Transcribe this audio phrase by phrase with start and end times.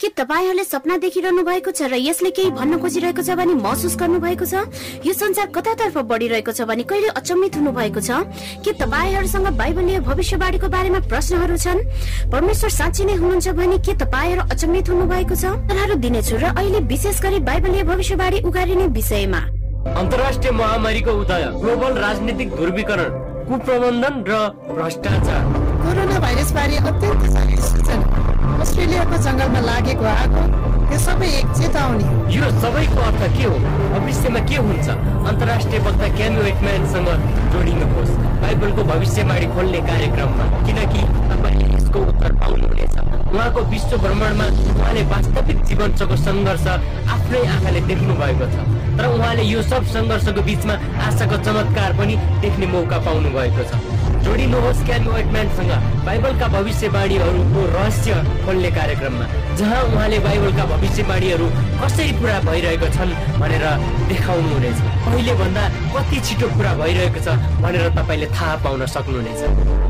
[0.00, 4.16] के तपाईँहरूले सपना देखिरहनु भएको छ र यसले केही भन्न खोजिरहेको छ भने महसुस गर्नु
[4.16, 4.64] भएको छ?
[5.04, 8.24] यो संसार कतातर्फ बढिरहेको छ भने कहिले अचम्मित हुनु भएको छ?
[8.64, 11.84] के तपाईँहरूसँग बाइबलीय भविष्यवाणीको बारेमा प्रश्नहरू छन्?
[12.32, 15.44] परमेश्वर साँच्ची नै हुनुहुन्छ भने के तपाईँहरू अचम्मित हुनु भएको छ?
[15.68, 19.40] उत्तरहरू दिनेछु र अहिले विशेष गरी बाइबलीय भविष्यवाणी उगारिने विषयमा।
[20.00, 23.10] अन्तर्राष्ट्रिय महामारीको उदय ग्लोबल राजनीतिक ध्रुवीकरण
[23.52, 24.32] कुप्रबन्धन र
[24.72, 25.42] भ्रष्टाचार।
[25.84, 28.09] कोरोना भाइरस बारे अत्यन्त
[28.60, 30.42] अस्ट्रेलियाको जङ्गलमा लागेको आगो
[30.92, 33.56] यो सबै एक चेतावनी यो सबैको अर्थ के हो?
[33.92, 34.88] भविष्यमा के हुन्छ?
[35.30, 37.08] अन्तर्राष्ट्रिय वक्ता क्यामी वेटम्यानसँग
[37.52, 38.12] जोडिनुहोस्
[38.42, 41.00] बाइबलको भविष्यवाणी खोल्ने कार्यक्रममा। किनकि
[41.30, 42.96] तपाईँले यसको उत्तर पाउनुहुनेछ।
[43.30, 46.66] उहाँको विश्व भ्रमणमा उहाँले वास्तविक जीवनको सङ्घर्ष
[47.14, 48.56] आफ्नै आँखाले देख्नु भएको छ।
[48.98, 50.74] तर उहाँले यो सब सङ्घर्षको बिचमा
[51.06, 53.72] आशाको चमत्कार पनि देख्ने मौका पाउनु भएको छ।
[54.24, 55.72] जोडिनुहोस् क्यामी वेटम्यानसँग
[56.06, 58.12] बाइबलका भविष्यवाणीहरूको रहस्य
[58.44, 59.26] खोल्ने कार्यक्रममा
[59.58, 61.46] जहाँ उहाँले बाइबलका भविष्यवाणीहरू
[61.82, 63.64] कसरी पुरा भइरहेको छन् भनेर
[64.10, 64.78] देखाउनुहुनेछ
[65.10, 65.62] अहिले भन्दा
[65.94, 69.89] कति छिटो पुरा भइरहेको छ भनेर तपाईँले थाहा पाउन सक्नुहुनेछ।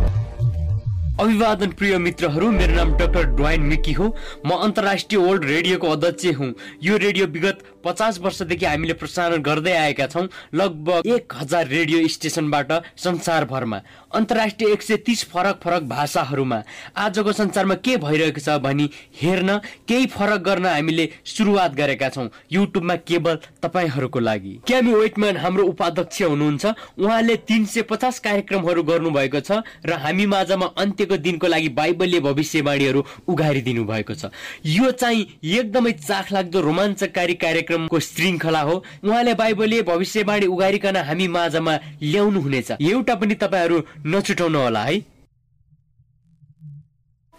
[1.21, 4.07] अभिवादन प्रिय मित्रहरू मेरो नाम डाक्टर ड्वाइन मिकी हो।
[4.47, 10.07] म अन्तर्राष्ट्रिय वर्ल्ड रेडियोको अध्यक्ष हुँ। यो रेडियो विगत पचास वर्षदेखि हामीले प्रसारण गर्दै आएका
[10.07, 13.81] छौँ लगभग एक हजार रेडियो स्टेसनबाट संसारभरमा।
[14.15, 16.63] अन्तर्राष्ट्रिय एक सय तिस फरक फरक भाषाहरूमा।
[16.97, 18.89] आजको संसारमा के भइरहेको छ भनी
[19.21, 19.57] हेर्न
[19.89, 26.23] केही फरक गर्न हामीले सुरुवात गरेका छौँ युट्युबमा केवल तपाईँहरूको लागि। क्यामी वेटम्यान हाम्रो उपाध्यक्ष
[26.23, 26.65] हुनुहुन्छ।
[26.99, 30.73] उहाँले तिन सय पचास कार्यक्रमहरू गर्नुभएको छ र हामी माझमा
[31.11, 34.31] अन्त्यको दिनको लागि बाइबलीय भविष्यवाणीहरू उघारिदिनु भएको छ।
[34.65, 42.41] यो चाहिँ एकदमै चाखलाग्दो रोमाञ्चकारी कार्यक्रमको श्रृङ्खला हो। उहाँले बाइबलीय भविष्यवाणी उघारिकन हामी माझमा ल्याउनु
[42.41, 44.99] हुनेछ एउटा पनि तपाईँहरू नछुटाउनु होला है।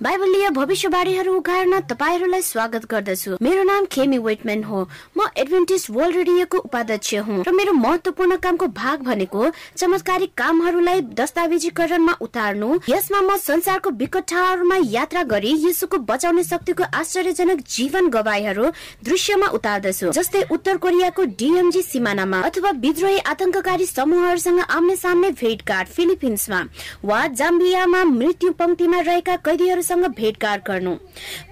[0.01, 4.79] बाइबलीय भविष्यवाणीहरू उघार्न तपाईँहरूलाई स्वागत गर्दछु। मेरो नाम खेमी वेटम्यान हो।
[5.17, 12.13] म एडभेन्टिस वर्ल्ड रेडियोको उपाध्यक्ष हुँ र मेरो महत्वपूर्ण कामको भाग भनेको चमत्कारिक कामहरूलाई दस्तावेजीकरणमा
[12.19, 18.65] उतार्नु। यसमा म संसारको विकट ठाउँहरूमा यात्रा गरी यीशुको बचाउने शक्तिको आश्चर्यजनक जीवन गवाईहरू
[19.05, 26.65] दृश्यमा उतार्दछु। जस्तै उत्तर कोरियाको डिएमजी सिमानामा अथवा विद्रोही आतंककारी समूहहरूसँग आम्ने सामने भेटघाट फिलिपिन्समा
[27.05, 30.95] वा जाम्बियामा मृत्यु पंक्तिमा रहेका कैदीहरू सँग भेटघाट गर्नु।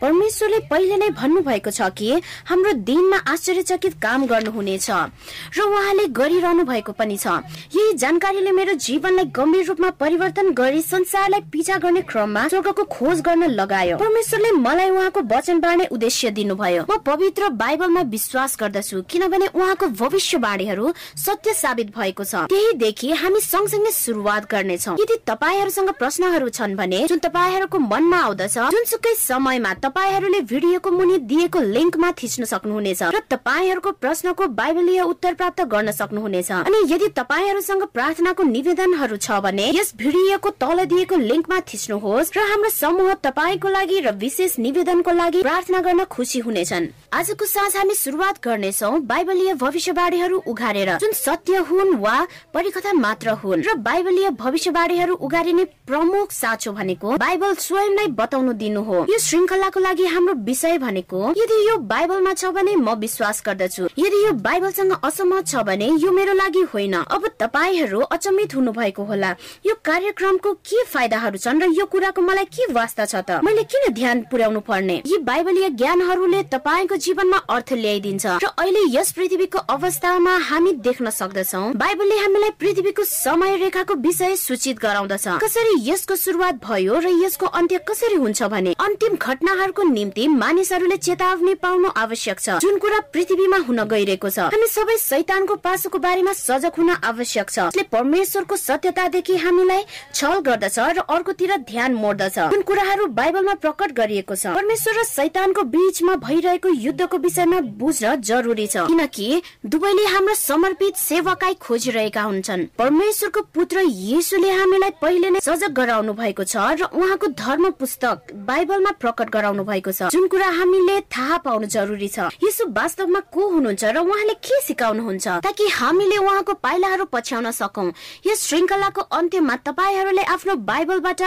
[0.02, 6.64] परमेश्वरले पहिले नै भन्नु भएको छ कि हाम्रो दिनमा आश्चर्यचकित काम गर्नुहुनेछ र उहाँले गरिरहनु
[6.64, 7.28] भएको पनि छ।
[7.76, 13.44] यही जानकारीले मेरो जीवनलाई गम्भीर रूपमा परिवर्तन गरी संसारलाई पिछा गर्ने क्रममा स्वर्गको खोज गर्न
[13.52, 19.88] लगायो। परमेश्वरले मलाई उहाँको वचन बाँड्ने उद्देश्य दिनुभयो। म पवित्र बाइबलमा विश्वास गर्दछु किनभने उहाँको
[20.00, 27.06] भविष्यवाणीहरू सत्य साबित भएको छ। त्यहीदेखि हामी सँगसँगै सुरुवात गर्नेछौ। यदि तपाईँहरूसँग प्रश्नहरू छन् भने
[27.08, 33.92] जुन तपाईँहरूको मनमा आउँदछ जुनसुकै समयमा तपाईँहरूले भिडियोको मुनि दिएको लिङ्कमा थिच्न सक्नुहुनेछ र तपाईँहरूको
[33.98, 40.50] प्रश्नको बाइबलीय उत्तर प्राप्त गर्न सक्नुहुनेछ। अनि यदि तपाईँहरूसँग प्रार्थनाको निवेदनहरू छ भने यस भिडियोको
[40.62, 46.04] तल दिएको लिङ्कमा थिच्नुहोस् र हाम्रो समूह तपाईँको लागि र विशेष निवेदनको लागि प्रार्थना गर्न
[46.08, 52.18] खुसी हुनेछन्। आजको साँझ हामी सुरुवात गर्नेछौ बाइबलीय भविष्यवाणीहरू उघारेर जुन सत्य हुन् वा
[52.54, 58.82] परिकथा मात्र हुन् र बाइबलीय भविष्यवाणीहरू उघारिने प्रमुख साँचो भनेको बाइबल स्वयं नै बताउनु दिनु
[58.84, 63.84] हो यो श्रृङ्खलाको लागि हाम्रो विषय भनेको यदि यो बाइबलमा छ भने म विश्वास गर्दछु।
[63.98, 69.04] यदि यो बाइबलसँग असहमत छ भने यो मेरो लागि होइन। अब तपाईँहरू अचम्मित हुनु भएको
[69.04, 69.30] होला।
[69.66, 73.40] यो कार्यक्रमको के फाइदाहरू छन् र यो कुराको मलाई के वास्ता छ त?
[73.44, 75.02] मैले किन ध्यान पुर्याउनु पर्ने?
[75.06, 81.64] यी बाइबलीय ज्ञानहरूले तपाईँको जीवनमा अर्थ ल्याइदिन्छ। र अहिले यस पृथ्वीको अवस्थामा हामी देख्न सक्दछौ
[81.76, 87.78] बाइबलले हामीलाई पृथ्वीको समय रेखाको विषय सूचित गराउँदछ। कसरी यसको सुरुवात भयो र यसको अन्त्य
[87.80, 93.84] कसरी हुन्छ भने अन्तिम घटनाहरूको निम्ति मानिसहरूले चेतावनी पाउनु आवश्यक छ। जुन कुरा पृथ्वीमा हुन
[93.84, 99.84] गइरहेको छ हामी सबै शैतानको पासोको बारेमा सजग हुन आवश्यक छ। परमेश्वरको सत्यतादेखि हामीलाई
[100.14, 105.64] छल गर्दछ र अर्कोतिर ध्यान मोड्दछ। जुन कुराहरू बाइबलमा प्रकट गरिएको छ परमेश्वर र शैतानको
[105.76, 113.42] बीचमा भइरहेको युद्धको विषयमा बुझ्न जरुरी छ। किनकि दुवैले हाम्रो समर्पित सेवकाई खोजिरहेका हुन्छन्। परमेश्वरको
[113.54, 119.30] पुत्र येसुले हामीलाई पहिले नै सजग गराउनु भएको छ र उहाँको धर्म पुस्तक बाइबलमा प्रकट
[119.34, 123.98] गराउनु भएको छ। जुन कुरा हामीले थाहा पाउनु जरुरी छ। यसो वास्तवमा को हुनुहुन्छ र
[123.98, 125.28] उहाँले के सिकाउनुहुन्छ?
[125.42, 127.90] ताकि हामीले उहाँको पाइलाहरू पछ्याउन सकौं।
[128.30, 131.22] यस श्रृङ्खलाको अन्त्यमा तपाईँहरूले आफ्नो बाइबलबाट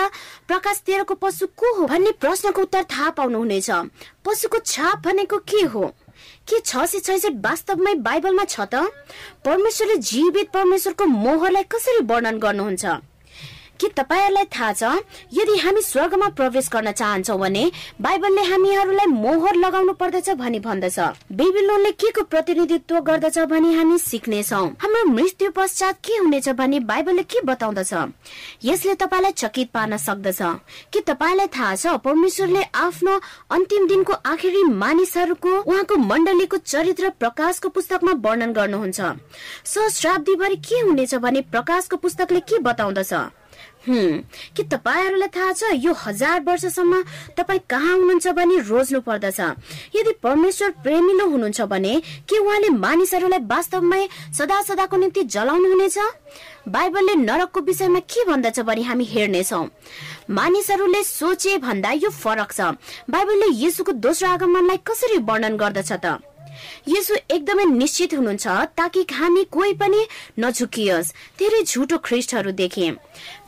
[0.47, 3.71] प्रकाश तेह्रको पशु को हो भन्ने प्रश्नको उत्तर थाहा पाउनुहुनेछ।
[4.23, 5.85] पशुको छाप भनेको के हो?
[6.47, 8.87] के छ सय छैसठ वास्तवमै बाइबलमा छ त?
[9.43, 13.11] परमेश्वरले जीवित परमेश्वरको मोहरलाई कसरी वर्णन गर्नुहुन्छ?
[13.83, 15.03] के तपाईँहरूलाई थाहा छ
[15.35, 17.65] यदि हामी स्वर्गमा प्रवेश गर्न चाहन्छौ भने
[18.01, 20.99] बाइबलले हामीहरूलाई मोहर लगाउनु पर्दछ भनी भन्दछ।
[21.33, 24.63] बेबिलोनले के को प्रतिनिधित्व गर्दछ भनी हामी सिक्नेछौ?
[24.79, 27.93] हाम्रो मृत्यु पश्चात के हुनेछ भनी बाइबलले के बताउँदछ?
[28.65, 30.41] यसले तपाईँलाई चकित पार्न सक्दछ।
[30.93, 33.21] के तपाईँलाई थाहा छ परमेश्वरले आफ्नो
[33.51, 39.01] अन्तिम दिनको आखिरी मानिसहरूको उहाँको मण्डलीको चरित्र प्रकाशको पुस्तकमा वर्णन गर्नुहुन्छ।
[39.67, 43.13] सहस्राब्दीभरि के हुनेछ भने प्रकाशको पुस्तकले के बताउँदछ?
[43.89, 47.03] के तपाईँहरूलाई थाहा छ यो हजार वर्षसम्म
[47.37, 49.41] तपाईँ कहाँ हुनुहुन्छ भनी रोज्नु पर्दछ।
[49.97, 51.95] यदि परमेश्वर प्रेमिलो हुनुहुन्छ भने
[52.29, 54.09] के उहाँले मानिसहरूलाई वास्तवमै
[54.39, 55.99] सदा सदाको निम्ति जलाउनु हुनेछ
[56.69, 59.63] बाइबलले नरकको विषयमा के भन्दछ भने हामी हेर्नेछौ।
[60.31, 62.61] मानिसहरूले सोचे भन्दा यो फरक छ।
[63.11, 66.23] बाइबलले यसुको दोस्रो आगमनलाई कसरी वर्णन गर्दछ त?
[66.89, 70.07] यसो एकदमै निश्चित हुनुहुन्छ ताकि हामी कोही पनि
[70.39, 72.91] नझुकियोस्। धेरै झुटो ख्रिस्टहरू देखे।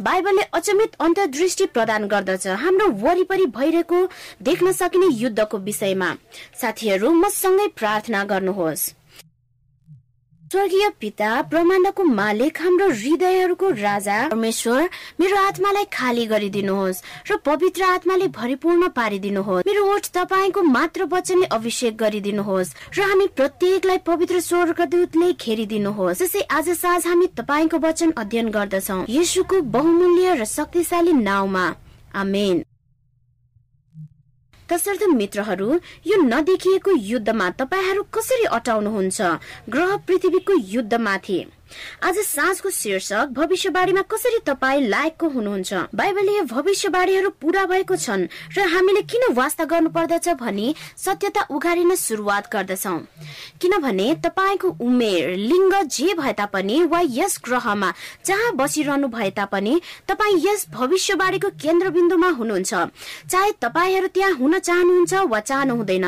[0.00, 4.08] बाइबलले अचमित अन्तर्दृष्टि प्रदान गर्दछ हाम्रो वरिपरि भइरहेको
[4.42, 6.10] देख्न सकिने युद्धको विषयमा।
[6.60, 8.92] साथीहरू मसँगै प्रार्थना गर्नुहोस्।
[10.54, 14.82] स्वर्गीय पिता ब्रह्माण्डको मालिक हाम्रो हृदयहरूको राजा परमेश्वर
[15.20, 21.96] मेरो आत्मालाई खाली गरिदिनुहोस् र पवित्र आत्माले भरिपूर्ण पारिदिनुहोस्। मेरो ओठ तपाईँको मात्र वचनले अभिषेक
[21.98, 29.00] गरिदिनुहोस् र हामी प्रत्येकलाई पवित्र स्वर्गदूतले घेरिदिनुहोस्। जसै आज साँझ हामी तपाईँको वचन अध्ययन गर्दछौ।
[29.10, 31.66] यीशुको बहुमूल्य र शक्तिशाली नाउँमा।
[32.14, 32.62] आमेन।
[34.68, 35.68] तसर्थ मित्रहरू
[36.06, 39.20] यो नदेखिएको युद्धमा तपाईँहरू कसरी अटाउनुहुन्छ?
[39.68, 41.38] ग्रह पृथ्वीको युद्धमाथि।
[42.02, 45.72] आज साँझको शीर्षक भविष्यवाणीमा कसरी तपाईँ लायकको हुनुहुन्छ?
[45.94, 48.26] बाइबलले भविष्यवाणीहरू पूरा भएको छन्
[48.56, 52.96] र हामीले किन वास्ता गर्नु पर्दछ भनी सत्यता उघारिन सुरुवात गर्दछौ।
[53.60, 57.92] किनभने तपाईँको उमेर लिङ्ग जे भए तापनि वा यस ग्रहमा
[58.26, 62.74] जहाँ बसिरहनु भए तापनि तपाईँ यस भविष्यवाणीको केन्द्रबिन्दुमा हुनुहुन्छ।
[63.30, 66.06] चाहे तपाईँहरू त्यहाँ हुन चाहनुहुन्छ वा चाहनु हुँदैन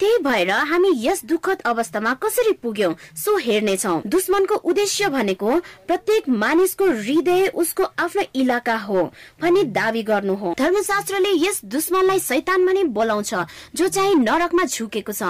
[0.00, 5.50] त्यही भएर हामी यस दुःखद अवस्थामा कसरी पुग्यौं सो हेर्नेछौ। दुश्मनको उद्देश्य मनुष्य भनेको
[5.86, 9.02] प्रत्येक मानिसको हृदय उसको आफ्नो इलाका हो
[9.40, 13.34] भनी दावी गर्नु हो। धर्मशास्त्रले यस दुश्मनलाई सैतान भनी बोलाउँछ
[13.76, 15.22] जो चाहिँ नरकमा झुकेको छ।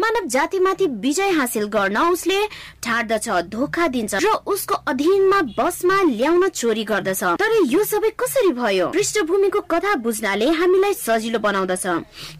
[0.00, 2.40] मानव जातिमाथि विजय हासिल गर्न उसले
[2.82, 8.88] ठाड्दछ धोका दिन्छ र उसको अधीनमा बसमा ल्याउन चोरी गर्दछ। तर यो सबै कसरी भयो?
[8.88, 11.84] पृष्ठभूमिको कथा बुझ्नाले हामीलाई सजिलो बनाउँदछ।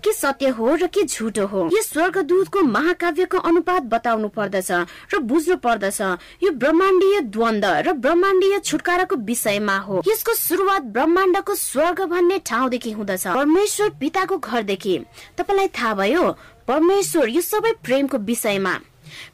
[0.05, 1.69] के सत्य हो र के झुटो हो?
[1.69, 4.70] यो स्वर्गदूतको महाकाव्यको अनुपात बताउनु पर्दछ
[5.12, 6.00] र बुझ्नु पर्दछ।
[6.43, 13.25] यो ब्रह्माण्डीय द्वन्द र ब्रह्माण्डीय छुटकाराको विषयमा हो। यसको सुरुवात ब्रह्माण्डको स्वर्ग भन्ने ठाउँदेखि हुँदछ।
[13.26, 14.99] परमेश्वर पिताको घरदेखि।
[15.38, 16.25] तपाईँलाई थाहा भयो
[16.69, 18.75] परमेश्वर यो सबै प्रेमको विषयमा।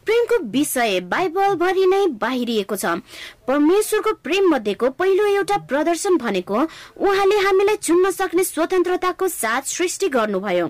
[0.06, 3.00] प्रेमको विषय बाइबल भरि नै बाहिरिएको छ।
[3.48, 6.60] परमेश्वरको प्रेम मध्येको पहिलो एउटा प्रदर्शन भनेको
[6.98, 10.68] उहाँले हामीलाई चुन्न सक्ने स्वतन्त्रताको साथ सृष्टि गर्नुभयो।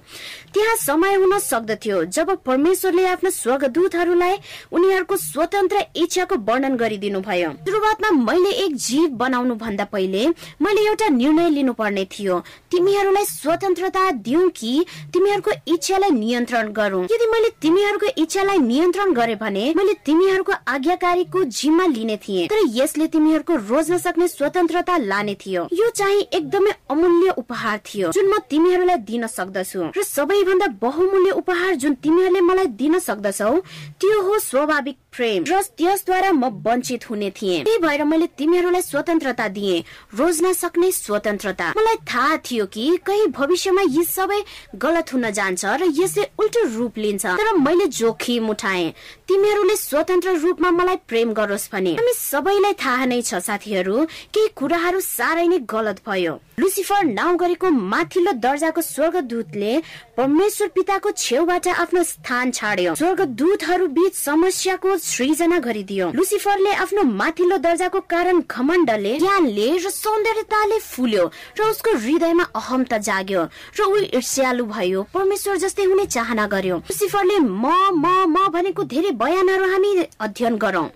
[0.54, 4.36] त्यहाँ समय हुन सक्दथ्यो जब परमेश्वरले आफ्नो स्वर्गदूतहरूलाई
[4.72, 10.26] उनीहरूको स्वतन्त्र इच्छाको वर्णन गरिदिनु भयो सुरुवातमा मैले एक जीव बनाउनु भन्दा पहिले
[10.62, 12.40] मैले एउटा निर्णय लिनुपर्ने थियो
[12.70, 17.04] तिमीहरूलाई स्वतन्त्रता दिउ कि तिमीहरूको इच्छालाई नियन्त्रण गरौँ?
[17.04, 23.06] यदि मैले तिमीहरूको इच्छालाई नियन्त्रण गरे भने मैले तिमीहरूको आज्ञाकारीको जिम्मा लिने थिएँ। तर यसले
[23.08, 28.96] तिमीहरूको रोज्न सक्ने स्वतन्त्रता लाने थियो। यो चाहिँ एकदमै अमूल्य उपहार थियो जुन म तिमीहरूलाई
[29.08, 33.52] दिन सक्दछु। र सबैभन्दा बहुमूल्य उपहार जुन तिमीहरूले मलाई दिन सक्दछौ
[33.96, 39.48] त्यो हो स्वाभाविक प्रेम। र त्यसद्वारा म वञ्चित हुने थिएँ। त्यही भएर मैले तिमीहरूलाई स्वतन्त्रता
[39.48, 39.76] दिए।
[40.18, 44.40] रोज्न सक्ने स्वतन्त्रता। मलाई थाहा थियो कि कहीँ भविष्यमा यी सबै
[44.76, 48.84] गलत हुन जान्छ र यसले उल्टो रूप लिन्छ। तर मैले जोखिम उठाए।
[49.28, 53.96] तिमीहरूले स्वतन्त्र रूपमा मलाई प्रेम गरोस् भने। हामी सबैलाई थाहा नै छ साथीहरू
[54.34, 59.72] केही कुराहरू साह्रै नै गलत भयो। लुसिफर नाउँ गरेको माथिल्लो दर्जाको स्वर्गदूतले
[60.16, 68.00] परमेश्वर पिताको छेउबाट आफ्नो स्थान छाड्यो। स्वर्गदूतहरू बीच समस्याको सृजना गरिदियो। लुसिफरले आफ्नो माथिल्लो दर्जाको
[68.08, 71.24] कारण घमण्डले ज्ञानले र सौन्दर्यताले फुल्यो
[71.58, 73.42] र उसको हृदयमा अहमता जाग्यो
[73.76, 77.66] र ऊ ईर्ष्यालु भयो परमेश्वर जस्तै हुने चाहना गर्यो। लुसिफरले म
[78.00, 80.88] म म भनेको धेरै बयानहरू हामी अध्ययन गरौं।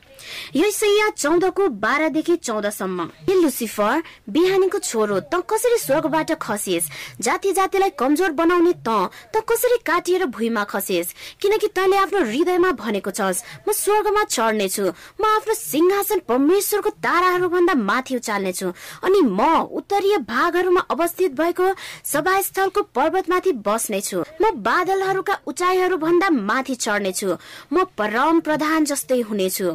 [0.56, 3.08] यसैया चौधको बाह्रदेखि चौधसम्म।
[3.42, 6.84] लुसिफर बिहानीको छोरो त कसरी स्वर्गबाट खसिस?
[7.20, 11.06] जाति जातिलाई कमजोर बनाउने त त कसरी काटिएर भुइँमा खसिस?
[11.40, 14.84] किनकि तैँले आफ्नो हृदयमा भनेको छस् म स्वर्गमा चढ्नेछु
[15.20, 18.68] म आफ्नो सिंहासन परमेश्वरको ताराहरू भन्दा माथि उचाल्नेछु
[19.04, 19.40] अनि म
[19.78, 21.66] उत्तरीय भागहरूमा अवस्थित भएको
[22.04, 27.28] सभास्थलको पर्वतमाथि बस्नेछु म बादलहरूका उचाइहरू भन्दा माथि चढ्नेछु
[27.72, 29.68] म परम प्रधान जस्तै हुनेछु।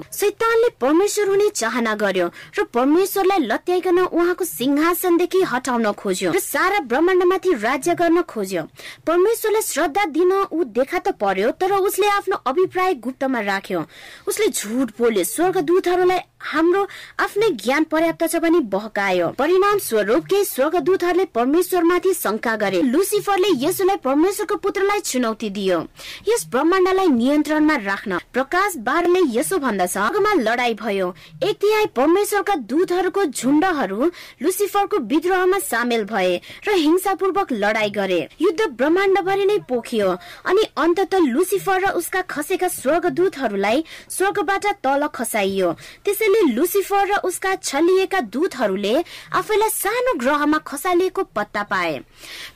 [0.44, 7.54] शैतानले परमेश्वर हुने चाहना गर्यो र परमेश्वरलाई लत्याइकन उहाँको सिंहासनदेखि हटाउन खोज्यो र सारा ब्रह्माण्डमाथि
[7.64, 8.64] राज्य गर्न खोज्यो।
[9.08, 13.86] परमेश्वरलाई श्रद्धा दिन ऊ देखा त पर्यो तर उसले आफ्नो अभिप्राय गुप्तमा राख्यो।
[14.28, 16.82] उसले झुट बोल्यो स्वर्गदूतहरूलाई हाम्रो
[17.24, 23.98] आफ्नै ज्ञान पर्याप्त छ भने बहकायो। परिणाम स्वरूप केही स्वर्गदूतहरूले परमेश्वरमाथि शंका गरे। लुसिफरले यसुलाई
[24.04, 25.80] परमेश्वरको पुत्रलाई चुनौती दियो।
[26.28, 29.96] यस ब्रह्माण्डलाई नियन्त्रणमा राख्न प्रकाश बारले यसो भन्दछ।
[30.36, 31.14] लडाई भयो।
[31.44, 34.10] एक तिहाई परमेश्वरका दूतहरूको झुण्डहरू
[34.42, 36.36] लुसिफरको विद्रोहमा सामेल भए
[36.68, 40.10] र हिंसापूर्वक लडाई गरे। युद्ध ब्रह्माण्डभरि नै पोखियो
[40.46, 45.72] अनि अन्तत लुसिफर र उसका खसेका स्वर्गदूतहरूलाई स्वर्गबाट तल खसाइयो।
[46.06, 48.96] त्यसैले लुसिफर र उसका छलिएका दूतहरूले
[49.34, 52.00] आफैलाई सानो ग्रहमा खसालिएको पत्ता पाए।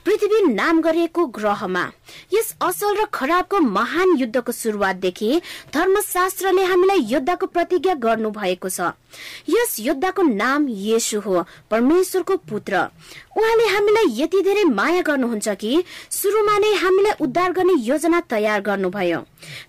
[0.05, 1.85] पृथ्वी नाम गरिएको ग्रहमा।
[2.33, 5.41] यस असल र खराबको महान युद्धको शुरूआतदेखि
[5.73, 8.95] धर्मशास्त्रले हामीलाई युद्धको प्रतिज्ञा गर्नु भएको छ।
[9.49, 12.87] यस योद्धाको नाम येसु हो परमेश्वरको पुत्र।
[13.37, 19.19] उहाँले हामीलाई यति धेरै माया गर्नुहुन्छ कि सुरुमा नै हामीलाई उद्धार गर्ने योजना तयार गर्नुभयो।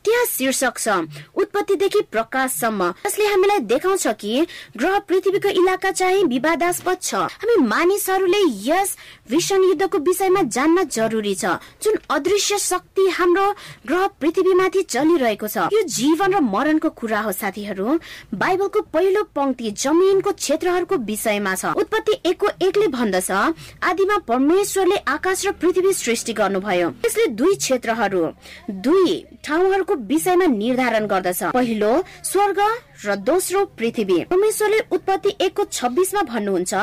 [0.05, 0.89] त्यहाँ शीर्षक छ
[1.37, 8.97] उत्पत्तिदेखि प्रकाशसम्म। जसले हामीलाई देखाउँछ कि ग्रह पृथ्वीको इलाका चाहिँ विवादास्पद छ। हामी मानिसहरूले यस
[9.31, 13.47] भीषण युद्धको विषयमा जान्न जरुरी छ जुन अदृश्य शक्ति हाम्रो
[13.87, 17.99] ग्रह पृथ्वीमाथि चलिरहेको छ। यो जीवन र मरणको कुरा हो साथीहरू।
[18.35, 23.31] बाइबलको पहिलो पंक्ति जमिनको क्षेत्रहरूको विषयमा छ। उत्पत्ति एकको एकले भन्दछ।
[23.83, 28.27] आदिमा परमेश्वरले आकाश र पृथ्वी सृष्टि गर्नुभयो। यसले दुई क्षेत्रहरू
[28.71, 31.93] दुई ठाउँहरूको विषयमा निर्धारण गर्दछ। पहिलो
[32.25, 32.61] स्वर्ग
[32.99, 36.75] र दोस्रो पृथ्वी। परमेश्वरले उत्पत्ति एकको छब्बिसमा भन्नुहुन्छ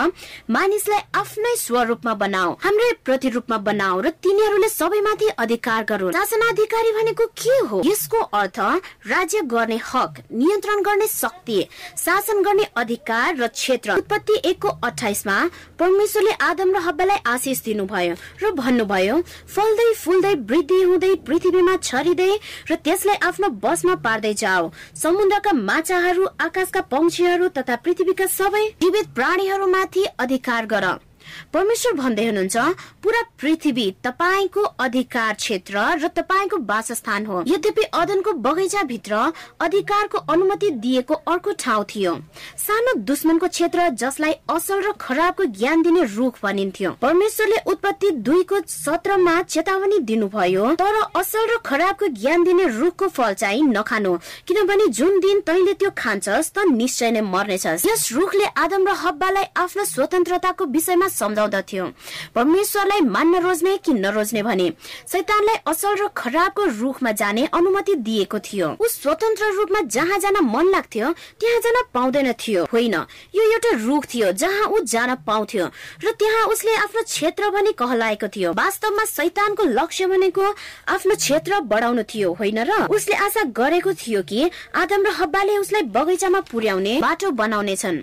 [0.49, 7.57] मानिसलाई आफ्नै स्वरूपमा बनाऊ हाम्रै प्रतिरूपमा बनाऊ र तिनीहरूले सबैमाथि अधिकार गरू शासनाधिकारी भनेको के
[7.67, 7.81] हो?
[7.85, 8.59] यसको अर्थ
[9.07, 11.59] राज्य गर्ने हक नियन्त्रण गर्ने शक्ति
[11.97, 15.37] शासन गर्ने अधिकार र क्षेत्र। उत्पत्ति एकको अठाइसमा
[15.79, 19.21] परमेश्वरले आदम र हब्बालाई आशिष दिनुभयो र भन्नुभयो
[19.55, 22.31] फल्दै फुल्दै वृद्धि हुँदै पृथ्वीमा छरिँदै
[22.71, 26.03] र त्यसलाई आफ्नो बसमा पार्दै जाऊ समुद्रका माछा
[26.39, 30.85] आकाशका पंक्षीहरू तथा पृथ्वीका सबै जीवित प्राणीहरूमाथि अधिकार गर।
[31.53, 32.57] परमेश्वर भन्दै हुनुहुन्छ
[33.03, 40.69] पुरा पृथ्वी तपाईँको अधिकार क्षेत्र र तपाईँको वासस्थान हो। यद्यपि अदनको बगैँचा भित्र अधिकारको अनुमति
[40.83, 42.13] दिएको अर्को ठाउँ थियो।
[42.57, 49.41] सानो दुश्मनको क्षेत्र जसलाई असल र खराबको ज्ञान दिने रुख भनिन्थ्यो। परमेश्वरले उत्पत्ति दुईको सत्रमा
[49.43, 54.15] चेतावनी दिनुभयो तर असल र खराबको ज्ञान दिने रुखको फल चाहिँ नखानु
[54.47, 59.45] किनभने जुन दिन तैले त्यो खान्छस् त निश्चय नै मर्नेछस्। यस रुखले आदम र हब्बालाई
[59.55, 61.85] आफ्नो स्वतन्त्रताको विषयमा सम्झाउँदथ्यो
[62.35, 64.69] परमेश्वरलाई मान्न रोज्ने कि नरोज्ने भने
[65.11, 70.65] शैतानलाई असल र खराबको रुखमा जाने अनुमति दिएको थियो। ऊ स्वतन्त्र रूपमा जहाँ जान मन
[70.71, 72.95] लाग्थ्यो त्यहाँ जान पाउँदैन थियो। होइन
[73.35, 75.65] यो एउटा रुख थियो जहाँ ऊ जान पाउँथ्यो
[76.03, 80.45] र त्यहाँ उसले आफ्नो क्षेत्र भने कहलाएको थियो। वास्तवमा शैतानको लक्ष्य भनेको
[80.87, 82.71] आफ्नो क्षेत्र बढाउनु थियो होइन र?
[82.89, 87.97] उसले आशा गरेको थियो कि आदम र हब्बाले उसलाई बगैँचामा पुर्याउने बाटो बनाउनेछन्।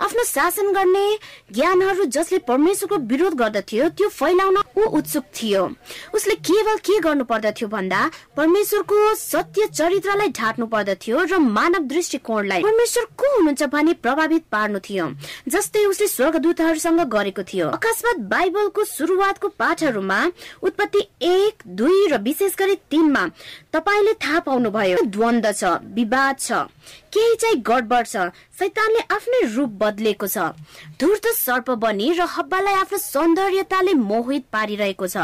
[0.00, 1.06] आफ्नो शासन गर्ने
[1.52, 5.62] ज्ञानहरू जसले परमेश्वरको विरोध गर्दथ्यो त्यो फैलाउन ऊ उत्सुक थियो।
[6.14, 8.00] उसले केवल के गर्नु पर्दथ्यो भन्दा
[8.36, 15.06] परमेश्वरको सत्य चरित्रलाई ढाक्नु पर्दथ्यो र मानव दृष्टिकोणलाई। परमेश्वर को हुनुहुन्छ भने प्रभावित पार्नु थियो
[15.48, 20.20] जस्तै उसले स्वर्गदूतहरूसँग गरेको थियो। अकस्मात बाइबलको सुरुवातको पाठहरूमा
[20.62, 23.26] उत्पत्ति एक दुई र विशेष गरी तिनमा
[23.72, 26.68] तपाईँले थाहा पाउनुभयो द्वन्द छ विवाद छ।
[27.12, 28.16] केही चाहिँ गडबड छ।
[28.58, 30.56] शैतानले आफ्नै रूप बदलेको छ।
[31.00, 35.16] धुर्त सर्प बनी र हब्बालाई आफ्नो सौन्दर्यताले मोहित पारिरहेको छ।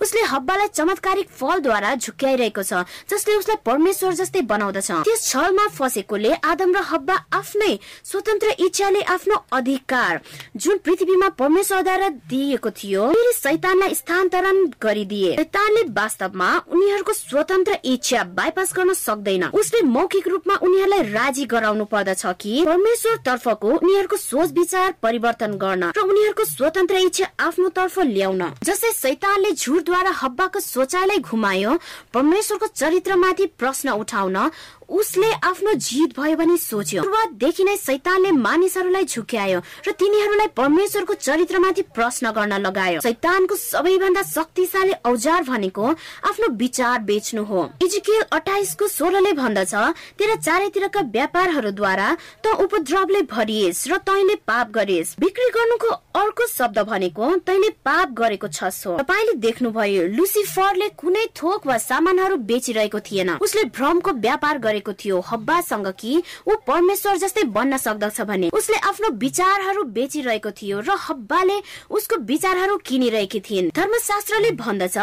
[0.00, 2.72] उसले हब्बालाई चमत्कारिक फलद्वारा झुक्याइरहेको छ
[3.10, 7.72] जसले उसलाई परमेश्वर जस्तै बनाउँदछ। त्यस छलमा फसेकोले आदम र हब्बा आफ्नै
[8.04, 10.20] स्वतन्त्र इच्छाले आफ्नो अधिकार
[10.56, 18.72] जुन पृथ्वीमा परमेश्वरद्वारा दिएको थियो फेरि शैतानलाई स्थानान्तरण गरिदिए। शैतानले वास्तवमा उनीहरूको स्वतन्त्र इच्छा बाइपास
[18.76, 22.64] गर्न सक्दैन। उसले मौखिक रूपमा उनीहरूलाई राजी गराउनु पर्दछ कि?
[22.64, 28.92] परमेश्वर तर्फको उनीहरूको सोच विचार परिवर्तन गर्न र उनीहरूको स्वतन्त्र इच्छा आफ्नो तर्फ ल्याउन। जसै
[28.96, 31.78] शैतानले झुटद्वारा हब्बाको सोचाइलाई घुमायो
[32.14, 34.50] परमेश्वरको चरित्रमाथि प्रश्न उठाउन
[34.90, 41.82] उसले आफ्नो जित भयो भने सोच्यो। सुरुवातदेखि नै शैतानले मानिसहरूलाई झुक्यायो र तिनीहरूलाई परमेश्वरको चरित्रमाथि
[41.94, 45.84] प्रश्न गर्न लगायो। शैतानको सबैभन्दा शक्तिशाली औजार भनेको
[46.26, 49.74] आफ्नो विचार बेच्नु हो। इजिकेल अठाइसको सोह्रले भन्दछ
[50.18, 52.08] तेरा चारैतिर बाहिरका व्यापारहरूद्वारा
[52.44, 58.48] त उपद्रवले भरिएस र तैले पाप गरेस। बिक्री गर्नुको अर्को शब्द भनेको तैले पाप गरेको
[58.50, 64.92] छस् हो तपाईँले देख्नुभयो लुसिफरले कुनै थोक वा सामानहरू बेचिरहेको थिएन। उसले भ्रमको व्यापार गरेको
[64.94, 70.96] थियो। हब्बासँग कि ऊ परमेश्वर जस्तै बन्न सक्दछ भने। उसले आफ्नो विचारहरू बेचिरहेको थियो र
[71.00, 71.56] हब्बाले
[71.90, 74.96] उसको विचारहरू किनिरहेकी थिइन्। धर्मशास्त्रले भन्दछ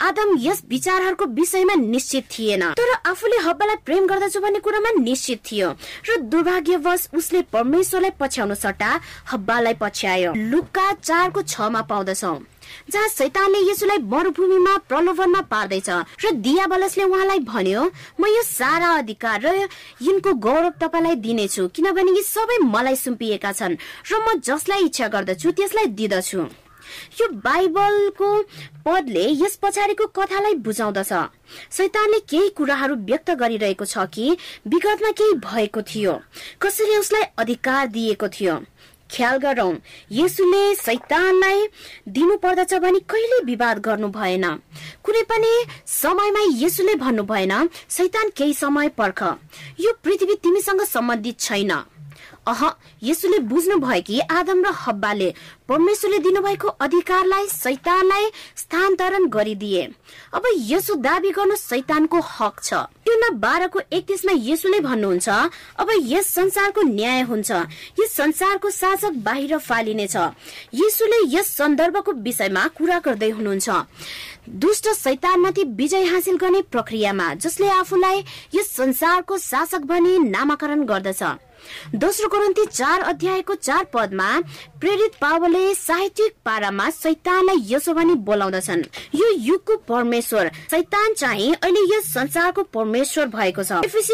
[0.00, 5.70] आदम यस विचारहरूको विषयमा निश्चित थिएन। तर आफूले हब्बालाई प्रेम गर्दछु भन्ने कुरामा निश्चित थियो
[6.08, 8.90] र दुर्भाग्यवश उसले परमेश्वरलाई पछ्याउनु सट्टा
[9.32, 12.38] हब्बालाई पछ्यायो। लुक्का चारको छमा पाउँदछौ
[12.90, 15.88] जहाँ सैतानले यसुलाई मरुभूमिमा प्रलोभनमा पार्दैछ
[16.22, 17.82] र दियाबलसले उहाँलाई भन्यो
[18.20, 19.68] म यो सारा अधिकार र
[20.02, 23.74] यिनको गौरव तपाईँलाई दिनेछु किनभने यी सबै मलाई सुम्पिएका छन्
[24.06, 26.46] र म जसलाई इच्छा गर्दछु त्यसलाई दिदछु।
[27.20, 28.30] यो बाइबलको
[28.86, 31.12] पदले यस पछाडिको कथालाई बुझाउँदछ।
[31.72, 36.20] शैतानले केही कुराहरू व्यक्त गरिरहेको छ कि विगतमा केही भएको थियो।
[36.62, 38.60] कसैले उसलाई अधिकार दिएको थियो।
[39.10, 39.74] ख्याल गरौं
[40.12, 41.66] यसुले सैतानलाई
[42.08, 44.44] दिनु पर्दछ भने कहिले विवाद गर्नु भएन।
[45.02, 45.50] कुनै पनि
[45.86, 49.22] समयमा यसुले भन्नु भएन सैतान केही समय पर्ख।
[49.80, 51.72] यो पृथ्वी तिमीसँग सम्बन्धित छैन।
[52.48, 52.62] अह
[53.02, 55.32] यसुले बुझ्नु भयो कि आदम र हब्बाले
[55.68, 59.82] परमेश्वरले दिनुभएको अधिकारलाई सैतानलाई स्थानान्तरण गरिदिए।
[60.34, 62.72] अब यसो दावी गर्नु सैतानको हक छ।
[63.08, 65.28] यो बाह्रको एकतिसमा यसुले भन्नुहुन्छ
[65.78, 67.50] अब यस संसारको न्याय हुन्छ।
[68.00, 70.16] यस संसारको शासक बाहिर फालिनेछ।
[70.74, 73.68] यसुले यस सन्दर्भको विषयमा कुरा गर्दै हुनुहुन्छ।
[74.62, 78.24] दुष्ट सैतानमाथि विजय हासिल गर्ने प्रक्रियामा जसले आफूलाई
[78.54, 81.22] यस संसारको शासक भनी नामाकरण गर्दछ।
[81.94, 84.30] दोस्रो ग्रन्थी चार अध्यायको चार पदमा
[84.80, 88.82] प्रेरित पावले साहित्यिक पारामा सैतानलाई यसो भनी बोलाउँदछन्।
[89.14, 93.72] यो युगको परमेश्वर। सैतान चाहिँ अहिले यस संसारको परमेश्वर भएको छ।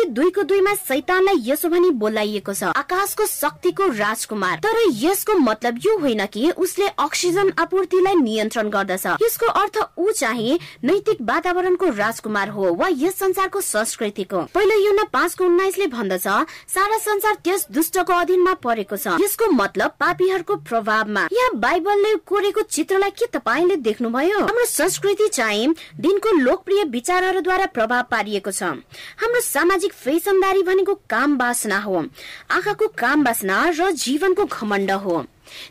[0.08, 6.24] दुईको दुईमा सैतानलाई यसो भनी बोलाइएको छ। आकाशको शक्तिको राजकुमार। तर यसको मतलब यो होइन
[6.26, 12.88] कि उसले अक्सिजन आपूर्तिलाई नियन्त्रण गर्दछ। यसको अर्थ ऊ चाहिँ नैतिक वातावरणको राजकुमार हो वा
[12.90, 16.26] यस संसारको संस्कृतिको। पहिलो यो पाँचको उन्नाइसले भन्दछ
[16.74, 23.10] सारा संसार त्यस दुष्टको अधीनमा परेको छ। यसको मतलब पापीहरूको प्रभावमा। यहाँ बाइबलले कोरेको चित्रलाई
[23.10, 24.40] के तपाईँले देख्नुभयो?
[24.40, 31.78] हाम्रो संस्कृति चाहिँ दिनको लोकप्रिय विचारहरूद्वारा प्रभाव पारिएको छ। हाम्रो सामाजिक फेसनदारी भनेको काम बासना
[31.78, 32.04] हो।
[32.50, 35.22] आँखाको काम बासना र जीवनको घमण्ड हो।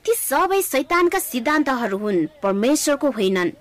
[0.05, 3.51] ती सबै शैतानका सिद्धान्तहरू हुन् परमेश्वरको होइनन्।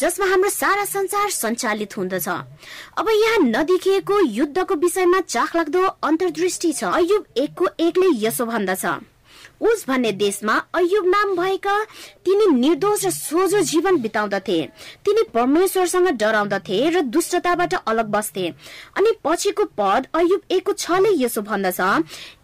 [0.00, 6.84] जसमा हाम्रो सारा संसार सञ्चालित हुँदछ अब यहाँ नदेखिएको युद्धको विषयमा चाख लाग्दो अन्तर्दृष्टि छ।
[6.84, 8.84] अयुब एकको एकले यसो भन्दछ।
[9.60, 11.76] उस भन्ने देशमा अयुब नाम भएका
[12.24, 14.60] तिनी निर्दोष र सोझो जीवन बिताउँदथे।
[15.04, 18.48] तिनी परमेश्वरसँग डराउँदथे र दुष्टताबाट अलग बस्थे।
[18.96, 21.80] अनि पछिको पद अयुब एकको छले यसो भन्दछ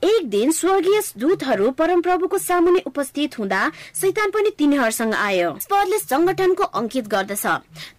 [0.05, 3.61] एक दिन स्वर्गीय दूतहरू परमप्रभुको सामुने उपस्थित हुँदा
[3.94, 7.46] सैतान पनि तिनीहरूसँग आयो। पदले संगठनको अंकित गर्दछ।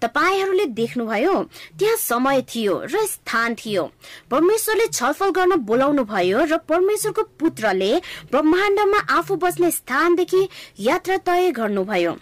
[0.01, 1.33] तपाईँहरूले देख्नुभयो
[1.79, 3.83] त्यहाँ समय थियो र स्थान थियो।
[4.31, 7.91] परमेश्वरले छलफल गर्न बोलाउनु भयो र परमेश्वरको पुत्रले
[8.31, 10.47] ब्रह्माण्डमा आफू बस्ने स्थानदेखि
[10.79, 12.15] यात्रा तय गर्नुभयो।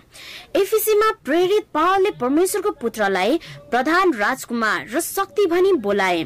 [0.56, 3.40] एफिसीमा प्रेरित पावलले परमेश्वरको पुत्रलाई
[3.72, 6.22] प्रधान राजकुमार र शक्ति भनी बोलाए।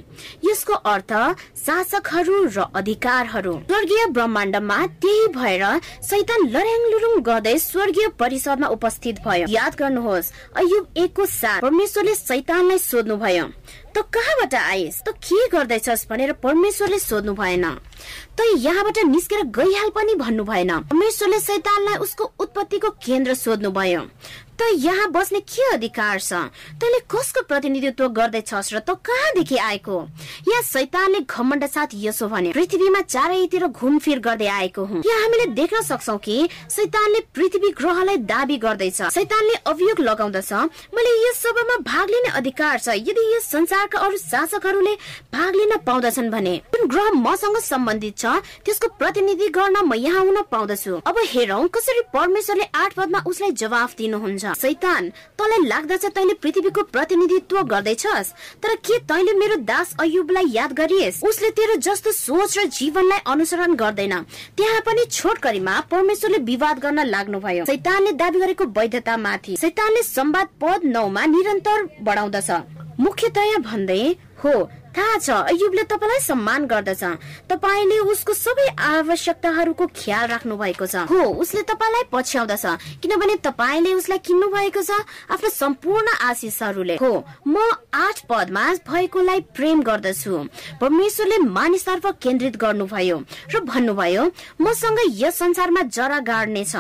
[0.45, 1.13] यसको अर्थ
[1.57, 5.63] शासकहरू र अधिकारहरू। स्वर्गीय ब्रह्माण्डमा त्यही भएर
[6.03, 12.77] सैतान लर्याङ लुरुङ गर्दै स्वर्गीय परिषदमा उपस्थित भयो। याद गर्नुहोस् अयुब एकको साथ परमेश्वरले सैतानलाई
[12.79, 13.45] सोध्नु भयो
[13.97, 15.01] त कहाँबाट आइस?
[15.01, 17.65] त के गर्दैछस् भनेर परमेश्वरले सोध्नु भएन।
[18.37, 24.01] त यहाँबाट निस्केर गइहाल पनि भन्नु भएन। परमेश्वरले सैतानलाई उसको उत्पत्तिको केन्द्र सोध्नु भयो।
[24.57, 26.33] त यहाँ बस्ने के अधिकार छ?
[26.81, 29.95] तैले कसको प्रतिनिधित्व गर्दैछस् र त कहाँदेखि आएको?
[30.49, 35.81] यहाँ सैतानले घमण्ड साथ यसो भने पृथ्वीमा चारैतिर घुमफिर गर्दै आएको हुँ। यहाँ हामीले देख्न
[35.81, 40.53] सक्छौ कि सैतानले पृथ्वी ग्रहलाई दावी गर्दैछ। सैतानले अभियोग लगाउँदछ।
[40.95, 44.93] मैले यस सभामा भाग लिने अधिकार छ। यदि यस संसारका अरू शासकहरूले
[45.33, 48.25] भाग लिन पाउँदछन् भने जुन ग्रह मसँग सम्बन्धित छ
[48.65, 53.95] त्यसको प्रतिनिधि गर्न म यहाँ हुन पाउँदछु। अब हेरौँ कसरी परमेश्वरले आठ पदमा उसलाई जवाफ
[53.97, 54.45] दिनुहुन्छ?
[54.55, 58.31] सैतान तँलाई लाग्दछ तैले पृथ्वीको प्रतिनिधित्व गर्दैछस्
[58.63, 61.23] तर के तैले मेरो दास अयुबलाई याद गरिएस्?
[61.23, 64.13] उसले तेरो जस्तो सोच र जीवनलाई अनुसरण गर्दैन।
[64.57, 70.47] त्यहाँ पनि छोटकरीमा परमेश्वरले विवाद गर्न लाग्नु भयो सैतानले दावी गरेको वैधता माथि सैतानले संवाद
[70.61, 72.51] पद नौमा निरन्तर बढाउँदछ।
[72.99, 74.03] मुख्यतया भन्दै
[74.43, 74.53] हो
[74.97, 77.03] थाहा छ अयुबले तपाईँलाई सम्मान गर्दछ।
[77.49, 82.65] तपाईँले उसको सबै आवश्यकताहरूको ख्याल राख्नु भएको छ। हो उसले तपाईँलाई पछ्याउँदछ
[83.01, 84.91] किनभने तपाईँले उसलाई किन्नु भएको छ
[85.29, 87.13] आफ्नो सम्पूर्ण आशिषहरूले। हो
[87.45, 87.55] म
[87.93, 90.33] आठ पदमा भएकोलाई प्रेम गर्दछु।
[90.81, 93.17] परमेश्वरले मानिसतर्फ केन्द्रित गर्नुभयो
[93.53, 94.23] र भन्नुभयो
[94.61, 96.75] मसँग यस संसारमा जरा गाड्नेछ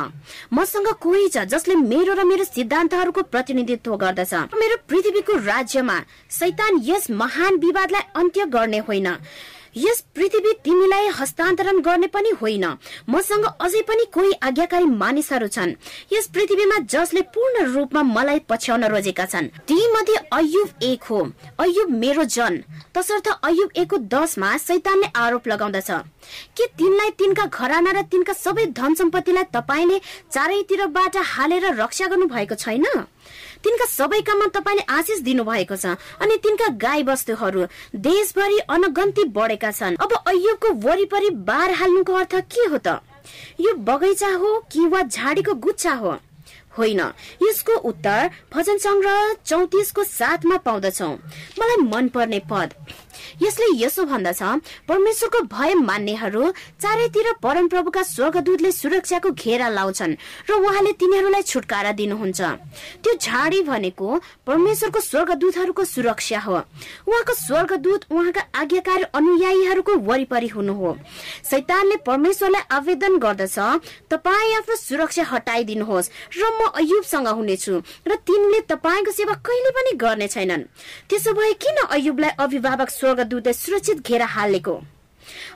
[0.53, 5.97] मसँग कोही छ जसले मेरो र मेरो सिद्धान्तहरूको प्रतिनिधित्व गर्दछ। मेरो पृथ्वीको राज्यमा
[6.31, 9.15] सैतान यस महान विवादलाई अन्त्य गर्ने होइन।
[9.77, 12.65] यस पृथ्वी तिमीलाई हस्तान्तरण गर्ने पनि होइन।
[13.09, 15.73] मसँग अझै पनि कोही आज्ञाकारी मानिसहरू छन्।
[16.13, 21.19] यस पृथ्वीमा जसले पूर्ण रूपमा मलाई पछ्याउन रोजेका छन्। ती मध्ये अयुब एक हो।
[21.59, 22.63] अयुब मेरो जन।
[22.95, 25.91] तसर्थ अयुब एकको दसमा सैतानले आरोप लगाउँदछ।
[26.57, 29.99] के तिनलाई तिनका घराना र तिनका सबै धन सम्पत्तिलाई तपाईँले
[30.31, 32.85] चारैतिरबाट हालेर रक्षा गर्नु भएको छैन?
[33.67, 37.65] तिनका सबै काममा तपाईँले आशिष दिनुभएको छ अनि तिनका गाई बस्तुहरू
[38.07, 43.03] देशभरि अनगन्ती बढेका छन्। अब अयुबको वरिपरि बार हाल्नुको अर्थ के हो त?
[43.59, 46.15] यो बगैँचा हो कि वा झाडीको गुच्छा हो?
[46.77, 47.01] होइन।
[47.43, 51.09] यसको उत्तर भजन संग्रह चौतिसको साथमा पाउँदछौ।
[51.59, 52.73] मलाई मनपर्ने पद
[53.41, 54.41] यसले यसो भन्दछ
[54.87, 56.51] परमेश्वरको भय मान्नेहरू
[56.81, 60.15] चारैतिर परमप्रभुका स्वर्गदूतले सुरक्षाको घेरा लाउँछन्
[60.49, 62.41] र उहाँले तिनीहरूलाई छुटकारा दिनुहुन्छ।
[63.03, 64.07] त्यो झाडी भनेको
[64.47, 66.57] परमेश्वरको स्वर्गदूतहरूको सुरक्षा हो।
[67.07, 70.97] उहाँको स्वर्गदूत उहाँका आज्ञाकारी अनुयायीहरूको वरिपरि हुनु हो।
[71.43, 73.57] सैतानले परमेश्वरलाई आवेदन गर्दछ
[74.11, 77.73] तपाईँ आफ्नो सुरक्षा हटाइदिनुहोस् र म अयुबसँग हुनेछु
[78.07, 80.63] र तिनले तपाईँको सेवा कहिले पनि गर्ने छैनन्।
[81.09, 84.73] त्यसो भए किन अयुबलाई अभिभावक स्वर्गदूतले सुरक्षित घेरा हालेको।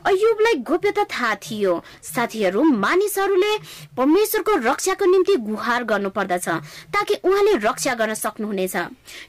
[0.05, 3.51] अयुबलाई गोप्यता थाहा थियो। साथीहरू मानिसहरूले
[3.97, 6.47] परमेश्वरको रक्षाको निम्ति गुहार गर्नु पर्दछ
[6.95, 8.75] ताकि उहाँले रक्षा गर्न सक्नुहुनेछ।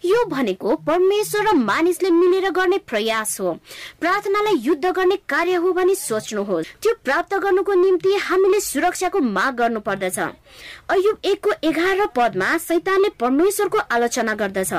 [0.05, 3.53] यो भनेको परमेश्वर र मानिसले मिलेर गर्ने प्रयास हो।
[4.01, 9.81] प्रार्थनालाई युद्ध गर्ने कार्य हो भनी सोच्नुहोस्। त्यो प्राप्त गर्नुको निम्ति हामीले सुरक्षाको माग गर्नु
[9.81, 14.73] पर्दछ अयुब एकको एघार पदमा सैतानले परमेश्वरको आलोचना गर्दछ।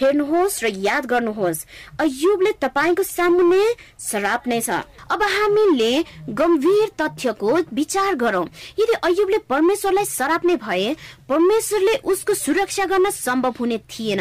[0.00, 1.64] हेर्नुहोस् र याद गर्नुहोस्
[2.00, 3.62] अयुबले तपाईँको सामुने
[3.98, 5.92] सराप्नेछ अब हामीले
[6.30, 8.44] गम्भीर तथ्यको विचार गरौं।
[8.80, 10.94] यदि अयुबले परमेश्वरलाई सराप्ने भए
[11.32, 14.20] परमेश्वरले उसको सुरक्षा गर्न सम्भव हुने थिएन।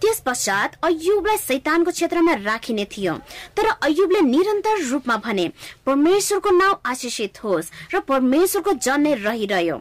[0.00, 3.14] त्यस पश्चात अयुबलाई सैतानको क्षेत्रमा राखिने थियो।
[3.56, 5.46] तर अयुबले निरन्तर रूपमा भने
[5.86, 9.76] परमेश्वरको नाउँ आशिषित होस् र परमेश्वरको जन्ने रहिरह्यो।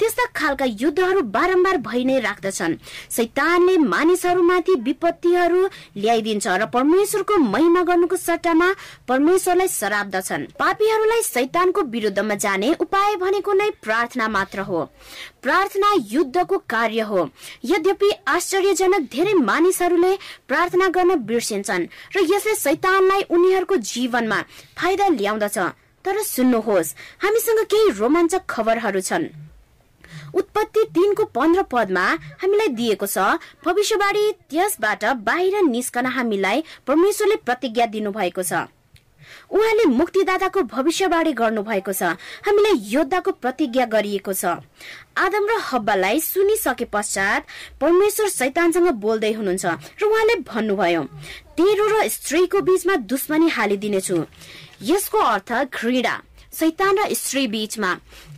[0.00, 2.78] त्यस्ता खालका युद्धहरू बारम्बार भइ नै राख्दछन्।
[3.10, 5.60] सैतानले मानिसहरूमाथि विपत्तिहरू
[5.96, 8.72] ल्याइदिन्छ र परमेश्वरको महिमा गर्नुको सट्टामा
[9.08, 14.84] परमेश्वरलाई सराप्दछन् पापीहरूलाई सैतानको विरुद्धमा जाने उपाय भनेको नै प्रार्थना मात्र हो।
[15.42, 17.28] प्रार्थना युद्धको कार्य हो।
[17.64, 20.12] यद्यपि आश्चर्यजनक धेरै मानिसहरूले
[20.48, 24.40] प्रार्थना गर्न बिर्सिन्छन् र यसले सैतानलाई उनीहरूको जीवनमा
[24.76, 25.58] फाइदा ल्याउँदछ।
[26.04, 29.26] तर सुन्नुहोस् हामीसँग केही रोमाञ्चक खबरहरू छन्।
[30.34, 32.06] उत्पत्ति तिनको पन्ध्र पदमा
[32.42, 33.18] हामीलाई दिएको छ
[33.64, 38.68] भविष्यवाणी त्यसबाट बाहिर निस्कन हामीलाई परमेश्वरले प्रतिज्ञा दिनुभएको छ।
[39.50, 42.02] उहाँले मुक्तिदाताको भविष्यवाणी गर्नु भएको छ।
[42.44, 44.44] हामीलाई योद्धाको प्रतिज्ञा गरिएको छ।
[45.16, 47.46] आदम र हब्बालाई सुनिसके पश्चात
[47.80, 51.02] परमेश्वर सैतानसँग बोल्दै हुनुहुन्छ र उहाँले भन्नुभयो
[51.56, 54.16] तेरो र स्त्रीको बीचमा दुश्मनी हालिदिनेछु।
[54.82, 56.14] यसको अर्थ घृणा।
[56.52, 57.90] सैतान र स्त्री बीचमा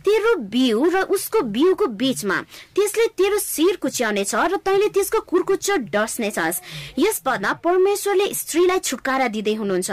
[0.05, 2.37] तेरो बिउ र उसको बिउको बीचमा
[2.75, 6.61] त्यसले तेरो शिर कुच्याउनेछ र तैले त्यसको कुर्कुच्चो डस्नेछस्।
[6.99, 9.89] यस पदमा परमेश्वरले स्त्रीलाई छुटकारा दिँदै हुनुहुन्छ।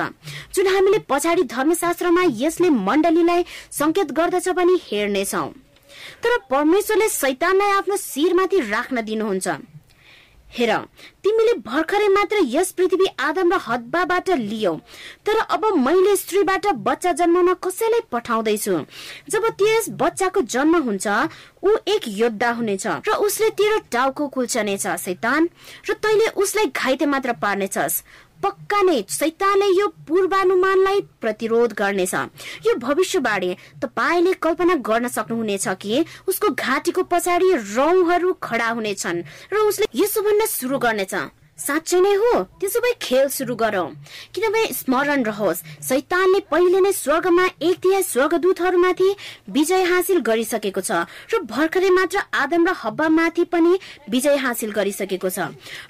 [0.55, 5.47] जुन हामीले पछाडि धर्मशास्त्रमा यसले मण्डलीलाई संकेत गर्दछ पनि हेर्नेछौ।
[6.23, 9.49] तर परमेश्वरले सैतानलाई आफ्नो शिरमाथि राख्न दिनुहुन्छ।
[10.59, 10.73] हेर
[11.23, 14.75] तिमीले भर्खरै मात्र यस पृथ्वी आदम र हद्बाबाट लियौ।
[15.27, 18.75] तर अब मैले स्त्रीबाट बच्चा जन्माउन कसैलाई पठाउँदैछु?
[19.31, 21.07] जब त्यस बच्चाको जन्म हुन्छ
[21.62, 25.49] ऊ एक योद्धा हुनेछ र उसले तेरो टाउको कुल्चनेछ सैतान
[25.88, 28.03] र तैले उसलाई घाइते मात्र पार्नेछस्।
[28.42, 32.14] पक्का नै सैतानले यो पूर्वानुमानलाई प्रतिरोध गर्नेछ।
[32.66, 33.51] यो भविष्यवाणी
[33.83, 39.22] तपाईँले कल्पना गर्न सक्नुहुनेछ कि उसको घाँटीको पछाडि रौहरू खडा हुनेछन्
[39.53, 41.14] र उसले यसो भन्न सुरु गर्नेछ।
[41.59, 43.88] साँच्चै नै हो त्यसो भए खेल सुरु गरौँ।
[44.35, 49.09] किनभने स्मरण रहोस् सैतानले पहिले नै स्वर्गमा एक तिहाई स्वर्गदूतहरूमाथि
[49.51, 50.90] विजय हासिल गरिसकेको छ
[51.33, 53.73] र भर्खरै मात्र आदम र हब्बामाथि पनि
[54.11, 55.38] विजय हासिल गरिसकेको छ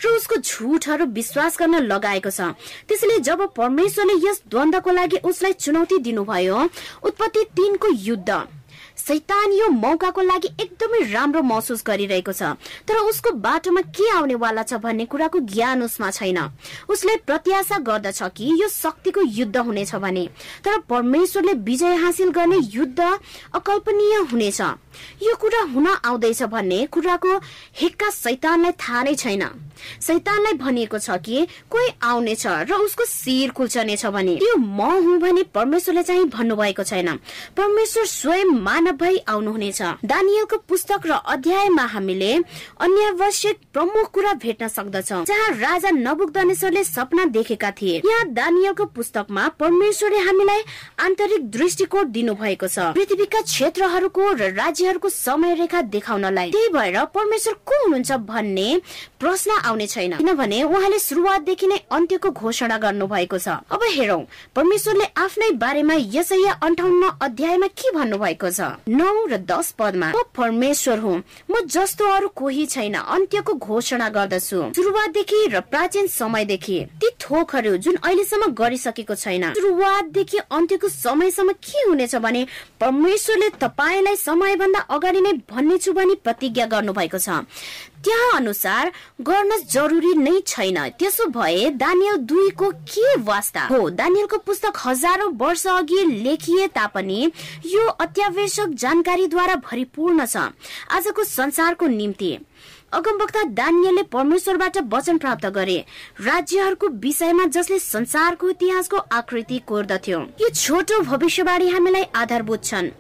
[0.03, 2.55] र उसको झुटहरू विश्वास गर्न लगाएको छ।
[2.87, 6.59] त्यसैले जब परमेश्वरले यस द्वन्दको लागि उसलाई चुनौती दिनुभयो
[7.03, 8.31] उत्पत्ति तिनको युद्ध।
[8.97, 12.57] सैतान यो मौकाको लागि एकदमै राम्रो महसुस गरिरहेको छ।
[12.89, 16.39] तर उसको बाटोमा के आउनेवाला छ भन्ने कुराको ज्ञान उसमा छैन।
[16.89, 20.27] उसले प्रत्याशा गर्दछ कि यो शक्तिको युद्ध हुनेछ भने।
[20.65, 23.01] तर परमेश्वरले विजय हासिल गर्ने युद्ध
[23.55, 24.61] अकल्पनीय हुनेछ।
[25.23, 27.37] यो कुरा हुन आउँदैछ भन्ने कुराको
[27.77, 29.45] हिक्का सैतानलाई थाहा नै छैन।
[30.01, 35.43] सैतानलाई भनिएको छ कि कोही आउनेछ र उसको शिर कुल्चनेछ भने। त्यो म हुँ भने
[35.53, 37.09] परमेश्वरले चाहिँ भन्नुभएको छैन।
[37.57, 42.33] परमेश्वर स्वयं मानव भई आउनुहुनेछ। दानियलको पुस्तक र अध्यायमा हामीले
[42.81, 50.19] अन्यावश्यक प्रमुख कुरा भेट्न सक्दछौ जहाँ राजा नबुकदनेश्वरले सपना देखेका थिए। यहाँ दानियलको पुस्तकमा परमेश्वरले
[50.19, 50.63] हामीलाई
[51.01, 57.55] आन्तरिक दृष्टिकोण दिनु भएको छ। पृथ्वीका क्षेत्रहरूको र राज्यहरूको समय रेखा देखाउनलाई। त्यही भएर परमेश्वर
[57.65, 58.69] को हुनुहुन्छ भन्ने
[59.21, 64.23] प्रश्न आउने छैन। किनभने उहाँले सुरुवातदेखि नै अन्त्यको घोषणा गर्नु भएको छ। अब हेरौं
[64.55, 68.76] परमेश्वरले आफ्नै बारेमा यसैया अन्ठाउन्न अध्यायमा के भन्नु भएको छ?
[68.89, 71.17] नौ र दस पदमा म परमेश्वर हुँ।
[71.51, 77.97] म जस्तो अरू कोही छैन। अन्त्यको घोषणा गर्दछु। सुरुवातदेखि र प्राचीन समयदेखि ती थोकहरू जुन
[77.97, 82.47] अहिलेसम्म गरिसकेको छैन। सुरुवातदेखि अन्त्यको समयसम्म के हुनेछ भने
[82.81, 87.29] परमेश्वरले तपाईँलाई समयभन्दा अगाडि नै भन्नेछु भनी प्रतिज्ञा गर्नु भएको छ।
[88.07, 88.91] त्यहाँ अनुसार
[89.21, 93.67] गर्न जरुरी नै छैन। त्यसो भए दानियल दुईको के वास्ता?
[93.67, 97.21] हो दानियलको पुस्तक हजारौं वर्ष अघि लेखिए तापनि
[97.67, 100.37] यो अत्यावश्यक जानकारीद्वारा भरिपूर्ण छ।
[100.91, 102.39] आजको संसारको निम्ति।
[102.93, 105.79] अगमवक्ता दानियलले परमेश्वरबाट वचन प्राप्त गरे।
[106.23, 112.91] राज्यहरूको विषयमा जसले संसारको इतिहासको आकृति कोर्दथ्यो। यो छोटो भविष्यवाणी हामीलाई आधारभूत छन्।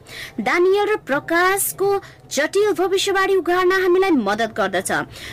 [0.42, 1.90] दानियल र प्रकाशको
[2.32, 4.92] जटिल भविष्यवाणी उघार्न हामीलाई मदत गर्दछ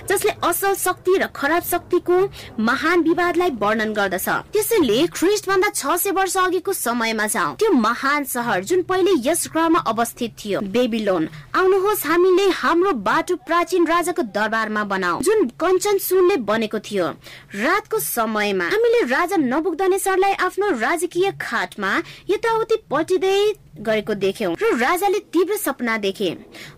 [0.10, 2.18] जसले असल शक्ति र खराब शक्तिको
[2.60, 8.24] महान विवादलाई वर्णन गर्दछ। त्यसैले ख्रिस्ट भन्दा छ सय वर्ष अघिको समयमा जाउँ। त्यो महान
[8.24, 14.84] सहर जुन पहिले यस ग्रहमा अवस्थित थियो बेबिलोन। आउनुहोस् हामीले हाम्रो बाटो प्राचीन राजाको दरबारमा
[14.84, 17.08] बनाऊ जुन कञ्चन सुनले बनेको थियो।
[17.56, 21.92] रातको समयमा हामीले राजा नबुक्दनेश्वरलाई आफ्नो राजकीय खाटमा
[22.30, 23.38] यताउति पल्टिँदै
[23.74, 26.30] गरेको देख्यौं र राजाले तीव्र सपना देखे।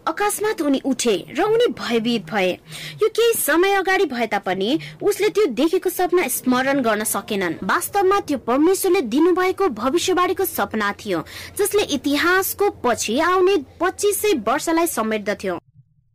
[0.07, 2.51] अकस्मात उनी उठे र उनी भयभीत भए।
[3.01, 8.37] यो केही समय अगाडि भए तापनि उसले त्यो देखेको सपना स्मरण गर्न सकेनन्। वास्तवमा त्यो
[8.47, 11.23] परमेश्वरले दिनुभएको भविष्यवाणीको सपना थियो
[11.57, 15.59] जसले इतिहासको पछि आउने पच्चिस सय वर्षलाई समेट्दथ्यो।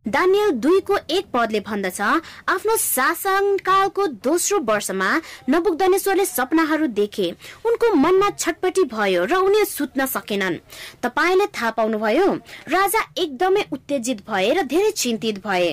[0.05, 2.01] दानियल दुईको एक पदले भन्दछ।
[2.49, 5.09] आफ्नो शासनकालको दोस्रो वर्षमा
[5.49, 7.29] नबुकदनेश्वरले सपनाहरू देखे।
[7.65, 10.57] उनको मनमा छटपटी भयो र उनी सुत्न सकेनन्।
[11.03, 12.27] तपाईँले थाहा पाउनुभयो
[12.67, 15.69] राजा एकदमै उत्तेजित भए र धेरै चिन्तित भए।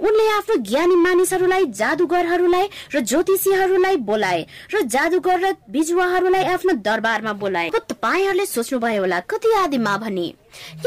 [0.00, 7.70] उनले आफ्नो ज्ञानी मानिसहरूलाई जादुगरहरूलाई र ज्योतिषीहरूलाई बोलाए र जादुगर र बिजुवाहरूलाई आफ्नो दरबारमा बोलाए।
[7.72, 9.20] तपाईँहरूले सोच्नुभयो होला?
[9.24, 10.28] कति आदिमा भनी?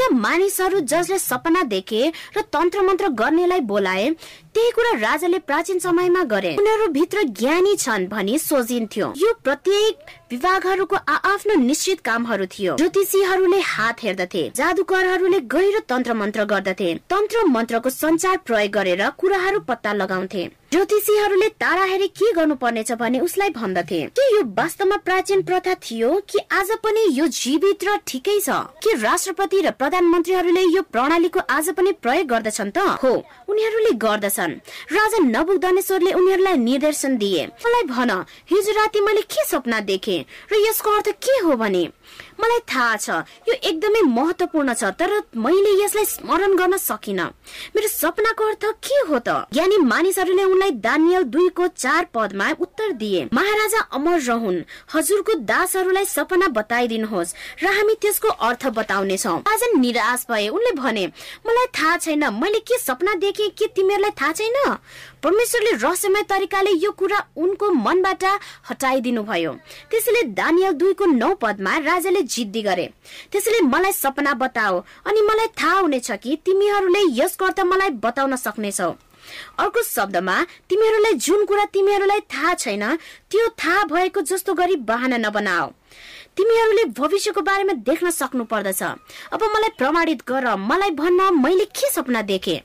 [0.00, 2.02] या मानिसहरू जसले सपना देखे
[2.36, 4.08] र तन्त्र मन्त्र गर्नेलाई बोलाए
[4.54, 9.94] त्यही कुरा राजाले प्राचीन समयमा गरे। उनीहरू भित्र ज्ञानी छन् भनी सोचिन्थ्यो। यो प्रत्येक
[10.30, 17.90] विभागहरूको आफ्नो निश्चित कामहरू थियो। ज्योतिषीहरूले हात हेर्दथे जादुकरहरूले गहिरो तन्त्र मन्त्र गर्दथे। तन्त्र मन्त्रको
[17.90, 24.00] संचार प्रयोग गरेर कुराहरू पत्ता लगाउँथे। ज्योतिषीहरूले तारा हेरी के गर्नु पर्नेछ भने उसलाई भन्दथे।
[24.10, 28.48] के यो वास्तवमा प्राचीन प्रथा थियो कि आज पनि यो जीवित र ठिकै छ?
[28.82, 32.78] के राष्ट्रपति र प्रधानमन्त्रीहरूले यो प्रणालीको आज पनि प्रयोग गर्दछन् त?
[33.02, 33.12] हो
[33.48, 34.43] उनीहरूले गर्दछन्।
[34.92, 40.26] राजा नबुकदनेश्वरले उनीहरूलाई निर्देशन दिए। मलाई भन हिजो राति मैले के सपना देखे?
[40.52, 41.88] र यसको अर्थ के हो भने?
[42.40, 43.08] मलाई थाहा छ
[43.48, 47.20] यो एकदमै महत्वपूर्ण छ तर मैले यसलाई स्मरण गर्न सकिन।
[47.76, 49.46] मेरो सपनाको अर्थ के हो त?
[49.52, 54.62] ज्ञानी मानिसहरूले उनलाई दानियल दुईको चार पदमा उत्तर दिए। महाराजा अमर रहन्।
[54.94, 61.06] हजुरको दासहरूलाई सपना बताइदिनुहोस् र हामी त्यसको अर्थ बताउनेछौ आज निराश भए उनले भने
[61.46, 64.56] मलाई थाहा छैन। मैले के सपना देखेँ के तिमीहरूलाई थाहा छैन?
[65.24, 68.24] परमेश्वरले रहस्यमय तरिकाले यो कुरा उनको मनबाट
[68.70, 69.52] हटाइदिनु भयो
[69.90, 72.86] त्यसैले दानियल दुईको नौ पदमा राजाले जिद्दी गरे।
[73.32, 78.90] त्यसैले मलाई सपना बताओ अनि मलाई थाहा हुनेछ कि तिमीहरूले यसको अर्थ मलाई बताउन सक्नेछौ।
[79.58, 80.36] अर्को शब्दमा
[80.68, 82.84] तिमीहरूलाई जुन कुरा तिमीहरूलाई थाहा छैन
[83.30, 85.72] त्यो थाहा भएको जस्तो गरी बहाना नबनाओ।
[86.36, 92.22] तिमीहरूले भविष्यको बारेमा देख्न सक्नु पर्दछ अब मलाई प्रमाणित गर मलाई भन्न मैले के सपना
[92.22, 92.56] देखे?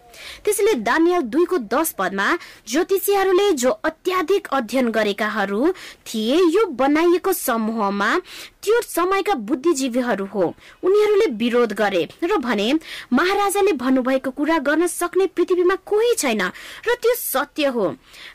[0.46, 2.28] त्यसैले दानियल दुईको दस पदमा
[2.68, 5.72] ज्योतिषीहरूले जो अत्याधिक अध्ययन गरेकाहरू
[6.08, 8.10] थिए यो बनाइएको समूहमा
[8.64, 10.44] त्यो समयका बुद्धिजीवीहरू हो।
[10.84, 12.74] उनीहरूले विरोध गरे र भने
[13.14, 17.88] महाराजाले भन्नुभएको कुरा गर्न सक्ने पृथ्वीमा कोही छैन र त्यो सत्य हो।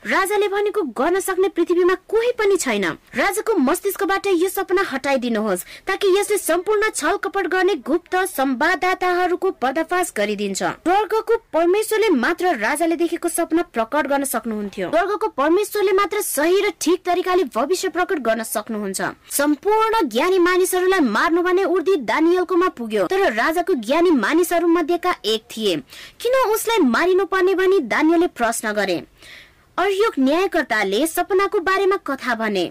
[0.07, 4.83] राजाले भनेको गर्न सक्ने पृथ्वीमा कोही पनि छैन। राजाको मस्तिष्कबाट यो सपना
[5.25, 12.97] हटाइदिनुहोस् ताकि यसले सम्पूर्ण छल कपट गर्ने गुप्त संवाददाताहरूको पर्दाफास गरिदिन्छ। स्वर्गको परमेश्वरले मात्र राजाले
[12.97, 18.43] देखेको सपना प्रकट गर्न सक्नुहुन्थ्यो। स्वर्गको परमेश्वरले मात्र सही र ठिक तरिकाले भविष्य प्रकट गर्न
[18.45, 25.43] सक्नुहुन्छ। सम्पूर्ण ज्ञानी मानिसहरूलाई मार्नु भने उर्दी दानियलकोमा पुग्यो तर राजाको ज्ञानी मानिसहरू मध्येका एक
[25.51, 25.77] थिए।
[26.21, 29.03] किन उसलाई मारिनु पर्ने भनी दानियलले प्रश्न गरे।
[29.79, 32.71] अर्योग न्यायकर्ताले सपनाको बारेमा कथा भने।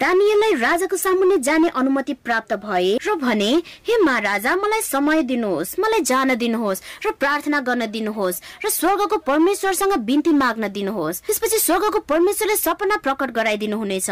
[0.00, 3.50] दानियललाई राजाको सामुन्ने जाने अनुमति प्राप्त भए र भने
[3.86, 9.92] हे महाराजा मलाई समय दिनुहोस् मलाई जान दिनुहोस् र प्रार्थना गर्न दिनुहोस् र स्वर्गको परमेश्वरसँग
[10.08, 14.10] बिन्ती माग्न दिनुहोस्। त्यसपछि स्वर्गको परमेश्वरले सपना प्रकट गराइदिनु हुनेछ।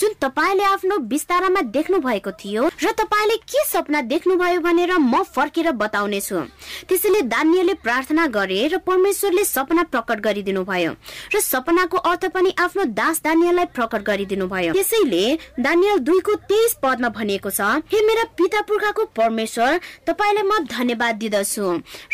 [0.00, 5.70] जुन तपाईँले आफ्नो विस्तारमा देख्नु भएको थियो र तपाईँले के सपना देख्नुभयो भनेर म फर्केर
[5.78, 6.42] बताउने छु
[6.90, 10.92] त्यसैले दानियलले प्रार्थना गरे र परमेश्वरले सपना प्रकट गरिदिनु भयो
[11.34, 15.19] र सपनाको अर्थ पनि आफ्नो दास दानियललाई प्रकट गरिदिनु भयो त्यसैले
[15.60, 17.60] दानियल दुईको तेइस पदमा भनिएको छ
[17.92, 21.66] हे मेरा पिता पुर्खाको परमेश्वर तपाईँलाई म धन्यवाद दिदछु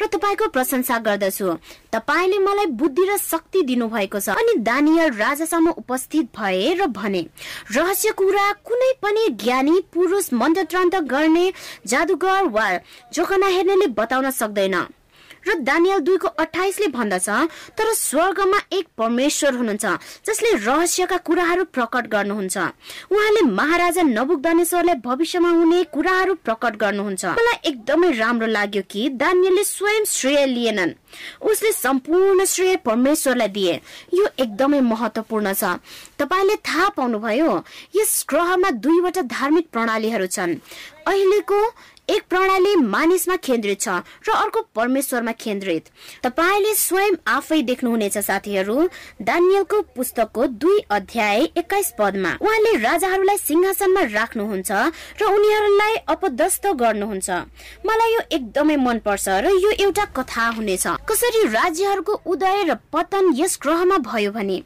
[0.03, 1.49] र तपाईँको प्रशंसा गर्दछु।
[1.93, 7.23] तपाईँले मलाई बुद्धि र शक्ति दिनु भएको छ अनि दानियल राजासम्म उपस्थित भए र भने
[7.73, 10.65] रहस्य कुरा कुनै पनि ज्ञानी पुरुष मन्त्र
[11.07, 11.47] गर्ने
[11.87, 12.69] जादुगर वा
[13.15, 14.77] जोखना हेर्नेले बताउन सक्दैन।
[15.47, 17.29] र दानियल दुईको अठाइसले भन्दछ
[17.79, 19.87] तर स्वर्गमा एक परमेश्वर हुनुहुन्छ
[20.27, 22.57] जसले रहस्यका कुराहरू प्रकट गर्नुहुन्छ।
[23.13, 30.05] उहाँले महाराजा नबुकदानेश्वरलाई भविष्यमा हुने कुराहरू प्रकट गर्नुहुन्छ। मलाई एकदमै राम्रो लाग्यो कि दानियलले स्वयं
[30.05, 30.93] श्रेय लिएनन्।
[31.41, 33.75] उसले सम्पूर्ण श्रेय परमेश्वरलाई दिए।
[34.15, 35.79] यो एकदमै महत्वपूर्ण छ।
[36.19, 37.53] तपाईँले थाहा पाउनुभयो
[37.97, 40.59] यस ग्रहमा दुईवटा धार्मिक प्रणालीहरू छन्।
[41.07, 41.59] अहिलेको
[42.09, 43.89] एक प्रणाली मानिसमा केन्द्रित छ
[44.27, 45.89] र अर्को परमेश्वरमा केन्द्रित।
[46.23, 48.77] तपाईँले स्वयं आफै देख्नुहुनेछ साथीहरू।
[49.23, 54.71] दानियलको पुस्तकको दुई अध्याय एक्काइस पदमा। उहाँले राजाहरूलाई सिंहासनमा राख्नुहुन्छ
[55.19, 57.29] र उनीहरूलाई अपदस्थ गर्नुहुन्छ।
[57.87, 63.35] मलाई यो एकदमै मन पर्छ र यो एउटा कथा हुनेछ। कसरी राज्यहरूको उदय र पतन
[63.35, 64.63] यस ग्रहमा भयो भने?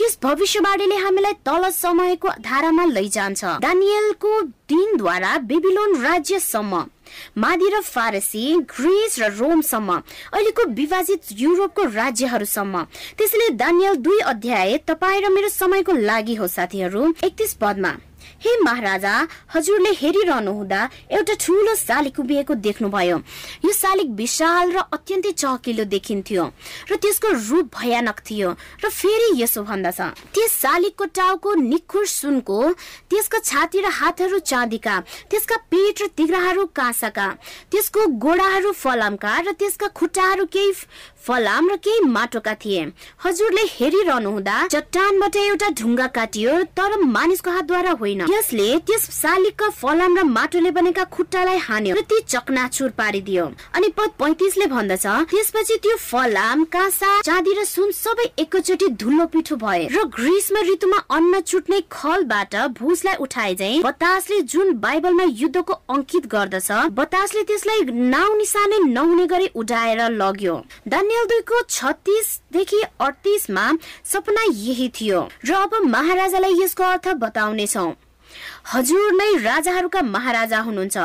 [0.00, 6.84] यस भविष्यवाणीले हामीलाई तल समयको धारामा लैजान्छ। दानियलको दिनद्वारा बेबिलोन राज्यसम्म
[7.38, 9.90] मादी र फारसी ग्रिस र रोमसम्म
[10.32, 12.82] अहिलेको विभाजित युरोपको राज्यहरूसम्म।
[13.18, 17.92] त्यसैले दानियल दुई अध्याय तपाईँ र मेरो समयको लागि हो साथीहरू। एकतिस पदमा।
[18.44, 19.14] हे महाराजा
[19.54, 23.16] हजुरले हेरिरहनु हुँदा एउटा ठुलो शालिक उभिएको देख्नुभयो।
[23.64, 26.44] यो शालिक विशाल र अत्यन्तै चहकिलो देखिन्थ्यो
[26.90, 28.50] र त्यसको रूप भयानक थियो
[28.84, 30.00] र फेरि यसो भन्दछ।
[30.34, 32.58] त्यस शालिकको टाउको निखुर सुनको
[33.10, 34.94] त्यसको छाती र हातहरू चाँदीका
[35.30, 37.28] त्यसका पेट र तिग्राहरू काँसाका
[37.74, 40.72] त्यसको गोडाहरू फलामका र त्यसका खुट्टाहरू केही
[41.24, 42.84] फलाम र केही माटोका थिए।
[43.24, 50.16] हजुरले हेरिरहनु हुँदा चट्टानबाट एउटा ढुङ्गा काटियो तर मानिसको हातद्वारा होइन। यसले त्यस शालिगका फलाम
[50.18, 53.44] र माटोले बनेका खुट्टालाई हान्यो र ती चकनाचुर पारिदियो।
[53.76, 59.56] अनि पद पैतिसले भन्दछ त्यसपछि त्यो फलाम काँसा चाँदी र सुन सबै एकैचोटि धुलो पिठो
[59.58, 66.26] भए र ग्रीष्म ऋतुमा अन्न चुट्ने खलबाट भुसलाई उठाए चाहिँ बतासले जुन बाइबलमा युद्धको अंकित
[66.32, 70.56] गर्दछ बतासले त्यसलाई नाउ निशाने नहुने गरी उडाएर लग्यो।
[70.88, 73.64] दान्य दानियल दुईको छत्तिसदेखि अडतिसमा
[74.04, 77.86] सपना यही थियो र अब महाराजालाई यसको अर्थ बताउनेछौ।
[78.68, 80.96] हजुर नै राजाहरूका महाराजा हुनुहुन्छ।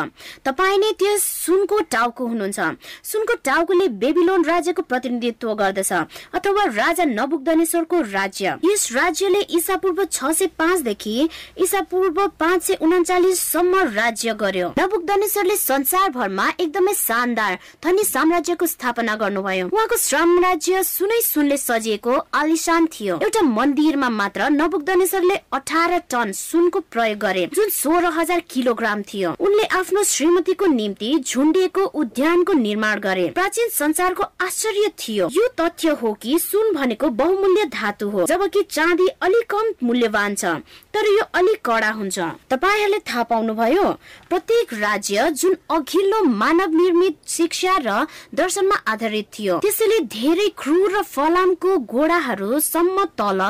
[0.45, 2.59] तपाईँ नै त्यस सुनको टाउको हुनुहुन्छ।
[3.03, 5.91] सुनको टाउकोले बेबिलोन राज्यको प्रतिनिधित्व गर्दछ
[6.35, 11.15] अथवा राजा नबुकदनेश्वरको राज्य। यस राज्यले ईसा पूर्व छ सय पाँचदेखि
[11.63, 19.69] ईसा पूर्व पाँच सय उन्चालिससम्म राज्य गर्यो। नबुकदनेश्वरले संसारभरमा एकदमै शानदार धनी साम्राज्यको स्थापना गर्नुभयो।
[19.71, 27.19] उहाँको साम्राज्य सुनै सुनले सजिएको आलिसान थियो। एउटा मन्दिरमा मात्र नबुकदनेश्वरले अठार टन सुनको प्रयोग
[27.19, 33.69] गरे। जुन सोह्र हजार किलोग्राम थियो उनले आफ्नो श्रीमतीको निम्ति झुन्डिएको उद्यानको निर्माण गरे। प्राचीन
[33.69, 39.45] संसारको आश्चर्य थियो। यो तथ्य हो कि सुन भनेको बहुमूल्य धातु हो जबकि चाँदी अलिक
[39.49, 40.45] कम मूल्यवान छ
[40.93, 42.19] तर यो अलिक कडा हुन्छ।
[42.51, 43.85] तपाईँहरूले थाहा पाउनुभयो
[44.29, 51.01] प्रत्येक राज्य जुन अघिल्लो मानव निर्मित शिक्षा र दर्शनमा आधारित थियो त्यसैले धेरै क्रूर र
[51.05, 53.41] फलामको घोडाहरू सम्म तल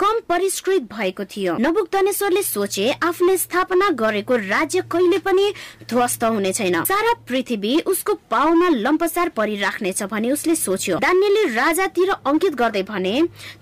[0.00, 5.52] कम परिष्कृत भएको थियो। नबुक्तनेश्वरले सोचे आफूले स्थापना गरेको राज्य कहिले पनि
[5.88, 12.54] ध्वस्त हुने छैन। सारा पृथ्वी उसको पाउमा लम्पसार परिराख्नेछ भने उसले सोच्यो दान्यले राजातिर अंकित
[12.54, 13.14] गर्दै भने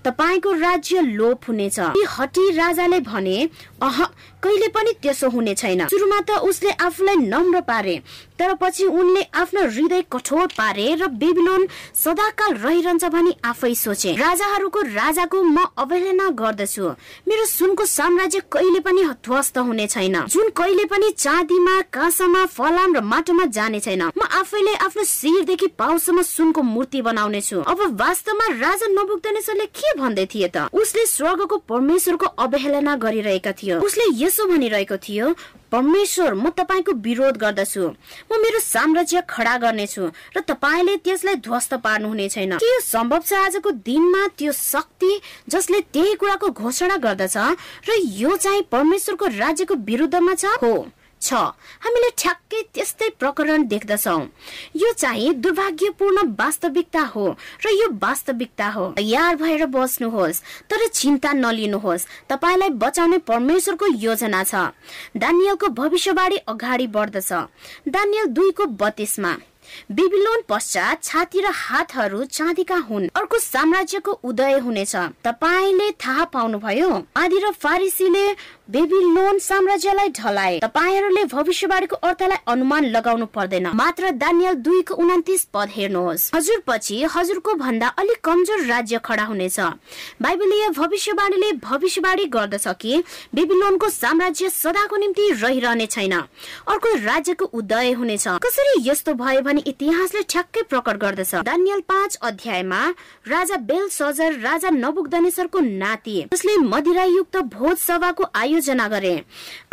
[0.05, 3.37] तपाईँको राज्य लोप हुनेछ। हटी राजाले भने
[3.81, 4.03] अह
[4.43, 7.95] कहिले पनि त्यसो हुने छैन। सुरुमा त उसले आफूलाई नम्र पारे
[8.39, 14.81] तर पछि उनले आफ्नो हृदय कठोर पारे र बेबिलोन सदाकाल रहिरहन्छ भनी आफै सोचे। राजाहरूको
[14.95, 16.85] राजाको म अवहेलना गर्दछु।
[17.27, 23.01] मेरो सुनको साम्राज्य कहिले पनि ध्वस्त हुने छैन। जुन कहिले पनि चाँदीमा काँसामा फलाम र
[23.05, 28.87] माटोमा जाने छैन। म आफैले आफ्नो शिरदेखि पाउसम्म सुनको मूर्ति बनाउने छु अब वास्तवमा राजा
[28.89, 30.67] नबुक्दनेश्वरले के भन्दै थिए त?
[30.73, 35.33] उसले स्वर्गको परमेश्वरको अवहेलना गरिरहेका थियो। उसले यसो भनिरहेको थियो
[35.69, 37.83] परमेश्वर म तपाईँको विरोध गर्दछु।
[38.25, 43.69] म मेरो साम्राज्य खडा गर्नेछु र तपाईँले त्यसलाई ध्वस्त पार्नुहुने छैन। के सम्भव छ आजको
[43.85, 45.11] दिनमा त्यो शक्ति
[45.45, 47.37] जसले त्यही कुराको घोषणा गर्दछ
[47.85, 50.45] र यो चाहिँ परमेश्वरको राज्यको विरुद्धमा छ?
[50.61, 50.87] हो।
[51.21, 51.33] छ।
[51.83, 54.19] हामीले ठ्याक्कै त्यस्तै प्रकरण देख्दछौ।
[54.75, 57.25] यो चाहिँ दुर्भाग्यपूर्ण वास्तविकता हो
[57.65, 64.55] र यो वास्तविकता हो। तयार भएर बस्नुहोस् तर चिन्ता नलिनुहोस्। तपाईँलाई बचाउने परमेश्वरको योजना छ।
[65.17, 67.31] दानियलको भविष्यवाणी अगाडि बढ्दछ।
[67.89, 69.33] दानियल दुईको बत्तीसमा
[69.91, 76.89] बेबिलोन पश्चात छाती र हातहरू चाँदीका हुन्। अर्को साम्राज्यको उदय हुनेछ। तपाईँले थाहा पाउनुभयो?
[77.17, 78.25] आदि र फारिसीले
[78.69, 86.29] बेबिलोन साम्राज्यलाई ढलाए। तपाईँहरूले भविष्यवाणीको अर्थलाई अनुमान लगाउनु पर्दैन। मात्र दानियल दुईको उन्तिस पद हेर्नुहोस्।
[86.35, 89.59] हजुर पछि हजुरको भन्दा अलिक कमजोर राज्य खडा हुनेछ।
[90.21, 93.03] बाइबलीय भविष्यवाणीले भविष्यवाणी गर्दछ कि
[93.35, 100.21] बेबिलोनको साम्राज्य सदाको निम्ति रहिरहने छैन। अर्को राज्यको उदय हुनेछ। कसरी यस्तो भयो भने इतिहासले
[100.29, 102.85] ठ्याक्कै प्रकट गर्दछ। दानियल पाँच अध्यायमा
[103.27, 108.57] राजा बेल सजर राजा नबुकदनेश्वरको नाति जसले मदिरायुक्त भोज सभाको आयोजना
[108.89, 109.13] गरे।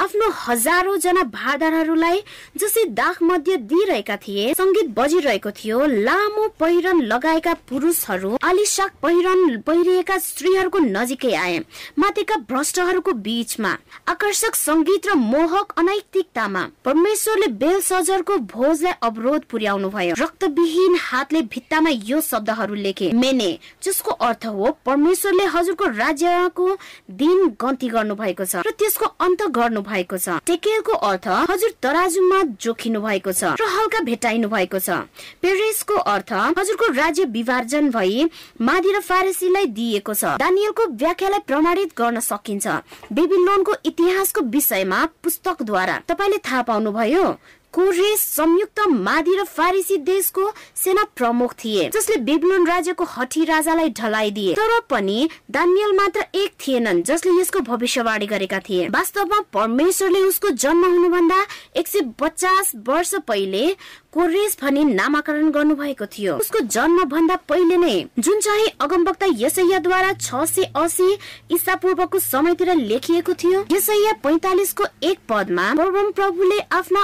[0.01, 2.23] आफ्नो हजारौं जना भारदारहरूलाई
[2.57, 10.19] जसै दाग मध्य दिइरहेका थिए संगीत बजिरहेको थियो लामो पहिरन लगाएका पुरुषहरू आलिसाक पहिरन पहिरिएका
[10.19, 11.59] स्त्रीहरूको नजिकै आए
[11.99, 13.73] माथिका भ्रष्टहरूको बीचमा।
[14.09, 21.91] आकर्षक संगीत र मोहक अनैतिकतामा परमेश्वरले बेल सजरको भोजलाई अवरोध पुर्याउनु भयो रक्तविहीन हातले भित्तामा
[22.05, 23.51] यो शब्दहरू लेखे मेने
[23.83, 26.67] जसको अर्थ हो परमेश्वरले हजुरको राज्यको
[27.17, 32.43] दिन गन्ती गर्नु भएको छ। र त्यसको अन्त गर्नु भएको छ। टेकेलको अर्थ हजुर तराजुमा
[32.61, 35.03] जोखिनु भएको छ र हल्का भेटाइनु भएको छ।
[35.43, 38.25] पेरेसको अर्थ हजुरको राज्य विभाजन भई
[38.61, 42.67] मादी र फारेसीलाई दिइएको छ। दानियलको व्याख्यालाई प्रमाणित गर्न सकिन्छ।
[43.13, 47.25] बेबिलोनको इतिहासको विषयमा पुस्तकद्वारा। तपाईँले थाहा पाउनुभयो?
[47.77, 54.55] कोरेस संयुक्त मादी र फारिसी देशको सेना प्रमुख थिए जसले बेबिलोन राज्यको हठी राजालाई ढलाइदिए
[54.55, 60.85] तर पनि दानियल मात्र एक थिएनन् जसले यसको भविष्यवाणी गरेका थिए। वास्तवमा परमेश्वरले उसको जन्म
[60.87, 61.45] हुनुभन्दा
[61.77, 63.67] एक सय पचास वर्ष पहिले
[64.13, 70.13] कोरेस भनी नामाकरण गर्नु भएको थियो। उसको जन्म भन्दा पहिले नै जुन चाहिँ अगमवक्ता यसैयाद्वारा
[70.15, 71.11] छ सय असी
[71.53, 77.01] ईसा पूर्वको समयतिर लेखिएको थियो यसैया पैतालिसको एक पदमा प्रभुले आफ्ना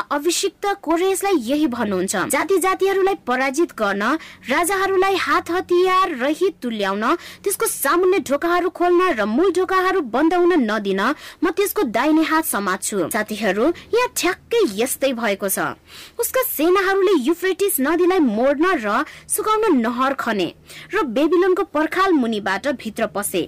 [0.62, 4.02] अभिषिक्त कोरेसलाई यही भन्नुहुन्छ। जाति जातिहरूलाई पराजित गर्न
[4.46, 7.04] राजाहरूलाई हात हतियार रहित तुल्याउन
[7.42, 11.00] त्यसको सामुन्ने ढोकाहरू खोल्न र मूल ढोकाहरू बन्द हुन नदिन
[11.42, 15.74] म त्यसको दाहिने हात समात्छु साथीहरू यहाँ ठ्याक्कै यस्तै भएको छ।
[16.18, 20.48] उसका सेनाहरूले युफ्रेटिस नदीलाई मोड्न र सुकाउन नहर खने
[20.94, 23.42] र बेबिलोनको पर्खाल मुनिबाट भित्र पसे।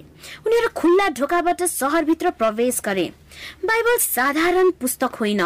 [0.45, 3.07] उनीहरू खुल्ला ढोकाबाट सहरभित्र प्रवेश गरे।
[3.65, 5.41] बाइबल साधारण पुस्तक होइन।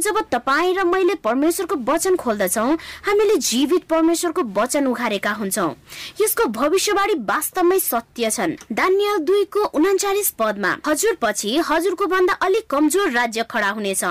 [0.00, 2.66] जब तपाईँ र मैले परमेश्वरको वचन खोल्दछौ
[3.06, 5.68] हामीले जीवित परमेश्वरको वचन उघारेका हुन्छौ।
[6.20, 13.10] यसको भविष्यवाणी वास्तवमै सत्य छन्। दानियल दुईको उनाचालिस पदमा हजुर पछि हजुरको भन्दा अलिक कमजोर
[13.10, 14.04] राज्य खडा हुनेछ।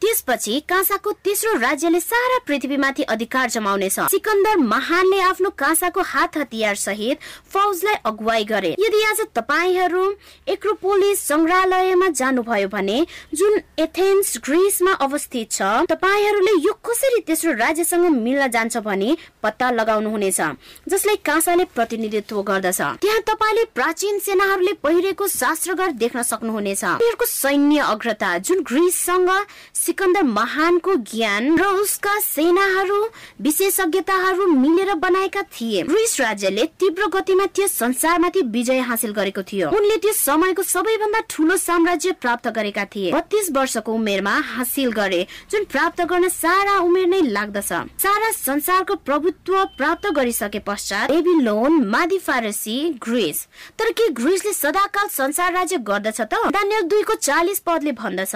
[0.00, 7.18] त्यसपछि काँसाको तेस्रो राज्यले सारा पृथ्वीमाथि अधिकार जमाउनेछ। सिकन्दर महानले आफ्नो काँसाको हात हतियार सहित
[7.52, 10.04] फौजलाई अगुवाई गरे। यदि आज तपाईँहरू
[10.48, 18.04] एक्रोपोलिस संग्रहालयमा जानुभयो भयो भने जुन एथेन्स ग्रिसमा अवस्थित छ तपाईँहरूले यो कसरी तेस्रो राज्यसँग
[18.16, 20.40] मिल्न जान्छ भने पत्ता लगाउनु हुनेछ
[20.88, 28.30] जसलाई काँसाले प्रतिनिधित्व गर्दछ। त्यहाँ तपाईँले प्राचीन सेनाहरूले पहिरेको शास्त्रगर देख्न सक्नुहुनेछ। उनीहरूको सैन्य अग्रता
[28.38, 29.30] जुन ग्रिससँग
[29.74, 33.00] सिकन्दर महानको ज्ञान र उसका सेनाहरू
[33.42, 39.96] विशेषज्ञताहरू मिलेर बनाएका थिए। ग्रिस राज्यले तीव्र गतिमा त्यस संसारमाथि विजय हासिल गरेको थियो। उनले
[39.96, 46.00] त्यस समयको सबैभन्दा ठुलो साम्राज्य प्राप्त गरेका थिए। बत्तीस वर्षको उमेरमा हासिल गरे जुन प्राप्त
[46.02, 47.72] गर्न सारा उमेर नै लाग्दछ।
[48.02, 53.44] सारा संसारको प्रभुत्व प्राप्त गरिसके पश्चात एबिलोन मादी फारसी ग्रिस।
[53.78, 56.34] तर के ग्रिसले सदाकाल संसार राज्य गर्दछ त?
[56.52, 58.34] दानियल दुईको चालिस पदले भन्दछ।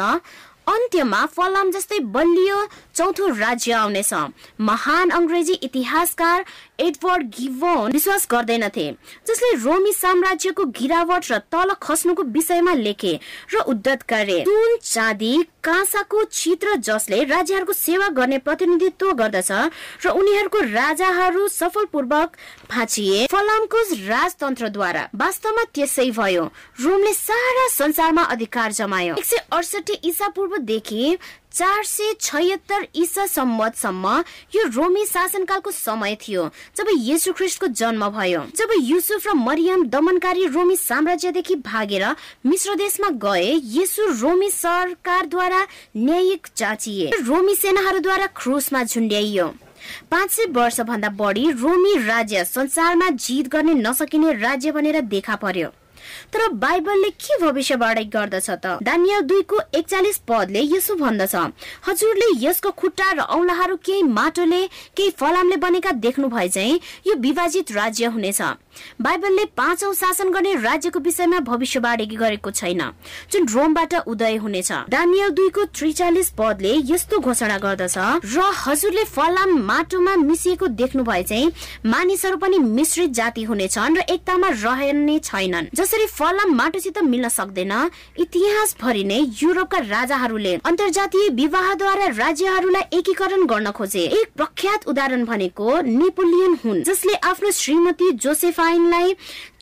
[0.67, 2.59] अन्त्यमा फलाम जस्तै बलियो
[2.95, 4.13] चौथो राज्य आउनेछ।
[4.61, 6.45] महान अङ्ग्रेजी इतिहासकार
[6.81, 8.87] एडवर्ड गिभोन विश्वास गर्दैनथे
[9.27, 13.19] जसले रोमी साम्राज्यको गिरावट र तल खस्नुको विषयमा लेखे
[13.55, 19.51] र उद्धत गरे। सुन चाँदी काँसाको चित्र जसले राज्यहरूको सेवा गर्ने प्रतिनिधित्व गर्दछ
[20.05, 22.37] र उनीहरूको राजाहरू सफलपूर्वक
[22.71, 26.45] फाँचिए फलामको राजतन्त्रद्वारा। वास्तवमा त्यसै भयो।
[26.83, 31.17] रोमले सारा संसारमा अधिकार जमायो। एक सय अडसठी ईसा पूर्वदेखि
[31.53, 34.09] चार सय छयत्तर ईसा सम्मतसम्म
[34.55, 40.47] यो रोमी शासनकालको समय थियो जब येसु ख्रिस्टको जन्म भयो। जब युसुफ र मरियम दमनकारी
[40.47, 42.05] रोमी साम्राज्यदेखि भागेर
[42.47, 49.47] मिश्र देशमा गए येसु रोमी सरकारद्वारा न्यायिक जाँचिए। रोमी सेनाहरूद्वारा क्रुसमा झुन्ड्याइयो।
[50.11, 55.69] पाँच सय वर्ष भन्दा बढी रोमी राज्य संसारमा जित गर्ने नसकिने राज्य भनेर देखा पर्यो।
[56.33, 58.79] तर बाइबलले के भविष्यवाणी गर्दछ त?
[58.83, 61.35] दानियल दुईको एकचालिस पदले यसो भन्दछ।
[61.87, 67.73] हजुरले यसको खुट्टा र औलाहरू केही माटोले केही फलामले बनेका देख्नु भए चाहिँ यो विभाजित
[67.73, 68.41] राज्य हुनेछ।
[69.01, 72.81] बाइबलले पाँचौं शासन गर्ने राज्यको विषयमा भविष्यवाणी गरेको छैन।
[73.33, 77.97] जुन रोमबाट उदय हुनेछ। दानियल दुईको त्रिचालिस पदले यस्तो घोषणा गर्दछ
[78.37, 81.53] र हजुरले फलाम माटोमा मिसिएको देख्नु भए चाहिँ
[81.87, 87.73] मानिसहरू पनि मिश्रित जाति हुनेछन् र एकतामा रहने छैनन्। जसरी फलाम माटोसित मिल्न सक्दैन।
[88.19, 95.81] इतिहास भरि नै युरोपका राजाहरूले अन्तर्जातीय विवाहद्वारा राज्यहरूलाई एकीकरण गर्न खोजे। एक प्रख्यात उदाहरण भनेको
[95.81, 99.15] नेपोलियन हुन् जसले आफ्नो श्रीमती जोसेफाइनलाई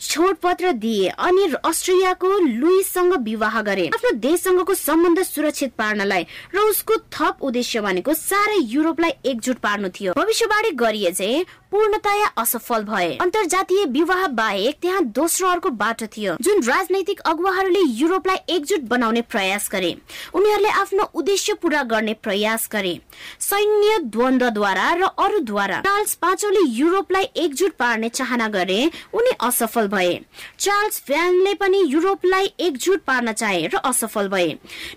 [0.05, 6.97] छोड पत्र दिए। अनि अस्ट्रियाको लुइससँग विवाह गरे। आफ्नो देशसँगको सम्बन्ध सुरक्षित पार्नलाई र उसको
[7.13, 13.85] थप उद्देश्य भनेको सारै युरोपलाई एकजुट पार्नु थियो। भविष्यवाणी गरिए चाहिँ पूर्णतया असफल भए। अन्तर्जातीय
[13.93, 19.91] विवाह बाहेक त्यहाँ दोस्रो अर्को बाटो थियो जुन राजनैतिक अगुवाहरूले युरोपलाई एकजुट बनाउने प्रयास गरे।
[20.35, 22.99] उनीहरूले आफ्नो उद्देश्य पूरा गर्ने प्रयास गरे।
[23.41, 28.79] सैन्य द्वन्द्वद्वारा र अरूद्वारा चार्ल्स पाँचौले युरोपलाई एकजुट पार्ने चाहना गरे।
[29.15, 30.21] उनी असफल भए।
[30.59, 34.47] चार्ल्स फ्यानले पनि युरोपलाई एकजुट पार्न चाहे र असफल भए।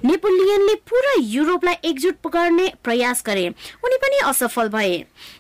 [0.06, 3.48] नेपोलियनले पुरा युरोपलाई एकजुट गर्ने प्रयास गरे।
[3.84, 4.98] उनी पनि असफल भए।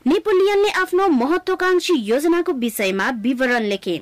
[0.07, 4.01] नेपोलियनले आफ्नो महत्वाकांक्षी योजनाको विषयमा विवरण लेखे।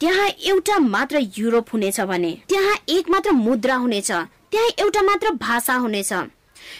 [0.00, 4.10] त्यहाँ एउटा मात्र युरोप हुनेछ भने। त्यहाँ एक मात्र मुद्रा हुनेछ।
[4.52, 6.12] त्यहाँ एउटा मात्र भाषा हुनेछ।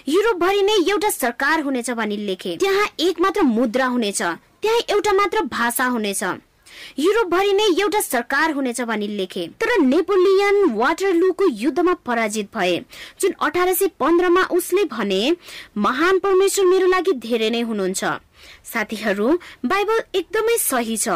[0.08, 5.12] युरोप भरि नै एउटा सरकार हुनेछ भनी लेखे। त्यहाँ एक मात्र मुद्रा हुनेछ। त्यहाँ एउटा
[5.12, 6.24] मात्र भाषा हुनेछ।
[6.98, 12.78] युरोप भरि नै एउटा सरकार हुनेछ भनी लेखे। तर नेपोलियन वाटरलुको युद्धमा पराजित भए।
[13.20, 15.36] जुन अठार सय पन्ध्रमा उसले भने
[15.76, 18.04] महान परमेश्वर मेरो लागि धेरै नै हुनुहुन्छ।
[18.64, 21.08] साथीहरू बाइबल एकदमै सही छ।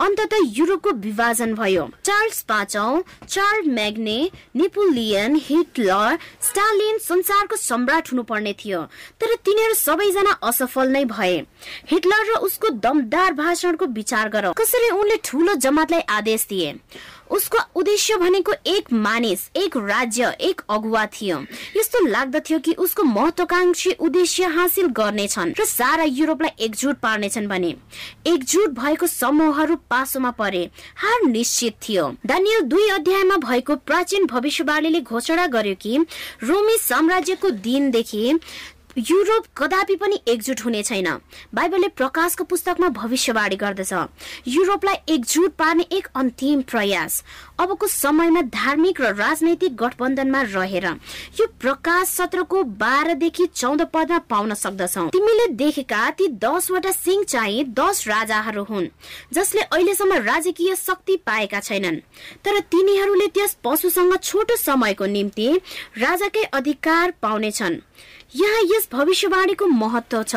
[0.00, 4.18] अन्तत युरोपको विभाजन भयो। चार्ल्स पाँचौं Charlemagne
[4.56, 8.82] Napoleon Hitler Stalin संसारको सम्राट हुनुपर्ने थियो।
[9.20, 11.36] तर तिनीहरू सबैजना असफल नै भए।
[11.90, 16.74] हिटलर र उसको दमदार भाषणको विचार गर। कसरी उनले ठुलो जमातलाई आदेश दिए?
[17.30, 21.38] उसको उद्देश्य भनेको एक मानिस एक राज्य एक अगुवा थियो।
[21.76, 27.74] यस्तो लाग्दथ्यो कि उसको महत्वाकांक्षी उद्देश्य हासिल गर्नेछन् र सारा युरोपलाई एकजुट पार्नेछन् भने।
[28.26, 35.46] एकजुट भएको समूहहरू पासोमा परे। हार निश्चित थियो। दानियल दुई अध्यायमा भएको प्राचीन भविष्यवाणीले घोषणा
[35.46, 35.98] गर्यो कि
[36.42, 38.38] रोमी साम्राज्यको दिनदेखि
[38.98, 41.08] युरोप कदापि पनि एकजुट हुने छैन।
[41.54, 43.92] बाइबलले प्रकाशको पुस्तकमा भविष्यवाणी गर्दछ।
[44.48, 47.22] युरोपलाई एकजुट पार्ने एक अन्तिम प्रयास।
[47.60, 50.86] अबको समयमा धार्मिक र राजनैतिक गठबन्धनमा रहेर
[51.40, 58.04] यो प्रकाश सत्रको बाह्रदेखि चौध पदमा पाउन सक्दछौ। तिमीले देखेका ती दसवटा सिंह चाहिँ दस
[58.08, 58.88] राजाहरू हुन्
[59.32, 62.00] जसले अहिलेसम्म राजकीय शक्ति पाएका छैनन्।
[62.44, 65.48] तर तिनीहरूले त्यस पशुसँग छोटो समयको निम्ति
[65.98, 67.80] राजाकै अधिकार पाउनेछन्।
[68.36, 70.36] यहाँ यस भविष्यवाणीको महत्व छ।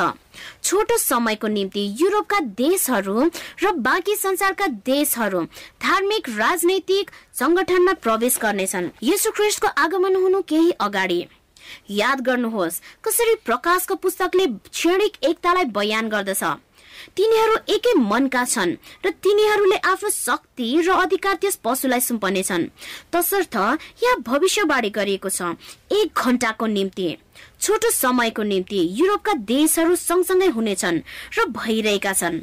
[0.64, 3.24] छोटो समयको निम्ति युरोपका देशहरू
[3.64, 5.42] र बाँकी संसारका देशहरू
[5.84, 11.26] धार्मिक राजनैतिक संगठनमा प्रवेश गर्नेछन्। यसो ख्रिस्टको आगमन हुनु केही अगाडि।
[11.92, 16.44] याद गर्नुहोस् कसरी प्रकाशको पुस्तकले क्षणिक एकतालाई बयान गर्दछ।
[17.16, 22.70] तिनीहरू एकै मनका छन् र तिनीहरूले आफ्नो शक्ति र अधिकार त्यस पशुलाई सुम्पनेछन्।
[23.14, 23.56] तसर्थ
[24.04, 25.56] यहाँ भविष्यवाणी गरिएको छ
[25.92, 27.08] एक घण्टाको निम्ति
[27.62, 31.04] छोटो समयको निम्ति युरोपका देशहरू सँगसँगै हुनेछन्
[31.38, 32.40] र भइरहेका छन्।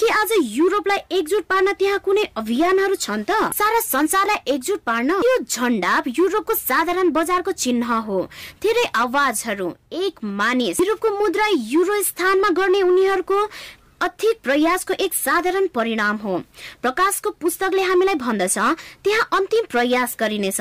[0.00, 3.52] के आज युरोपलाई एकजुट पार्न त्यहाँ कुनै अभियानहरू छन् त?
[3.52, 5.10] सारा संसारलाई एकजुट पार्न?
[5.10, 8.18] यो झण्डा युरोपको साधारण बजारको चिन्ह हो।
[8.62, 13.38] धेरै आवाजहरू एक मानिस युरोपको मुद्रा युरो स्थानमा गर्ने उनीहरूको
[14.00, 16.36] अधिक प्रयासको एक साधारण परिणाम हो।
[16.82, 18.58] प्रकाशको पुस्तकले हामीलाई भन्दछ
[19.04, 20.60] त्यहाँ अन्तिम प्रयास गरिनेछ।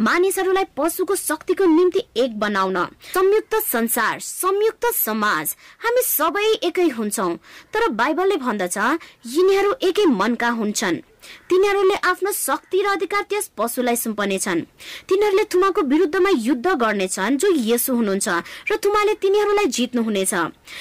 [0.00, 2.76] मानिसहरूलाई पशुको शक्तिको निम्ति एक बनाउन।
[3.14, 7.28] संयुक्त संसार संयुक्त समाज हामी सबै एकै हुन्छौ।
[7.72, 8.78] तर बाइबलले भन्दछ
[9.26, 11.02] यिनीहरू एकै मनका हुन्छन्।
[11.50, 14.60] तिनीहरूले आफ्नो शक्ति र अधिकार त्यस पशुलाई सुम्पनेछन्।
[15.08, 18.28] तिनीहरूले थुमाको विरुद्धमा युद्ध गर्नेछन् जो यसो हुनुहुन्छ
[18.70, 20.34] र थुमाले तिनीहरूलाई जित्नुहुनेछ।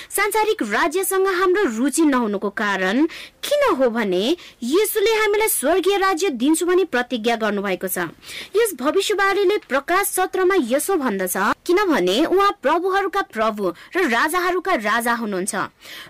[0.09, 3.05] सांसारिक राज्यसँग हाम्रो रुचि नहुनुको कारण
[3.45, 4.24] किन हो भने
[4.63, 8.09] यसुले हामीलाई स्वर्गीय राज्य दिन्छु भनी प्रतिज्ञा गर्नुभएको छ।
[8.57, 13.63] यस भविष्यवाणीले प्रकाश सत्रमा यसो भन्दछ किनभने उहाँ प्रभुहरूका प्रभु
[13.95, 15.55] र राजाहरूका राजा हुनुहुन्छ।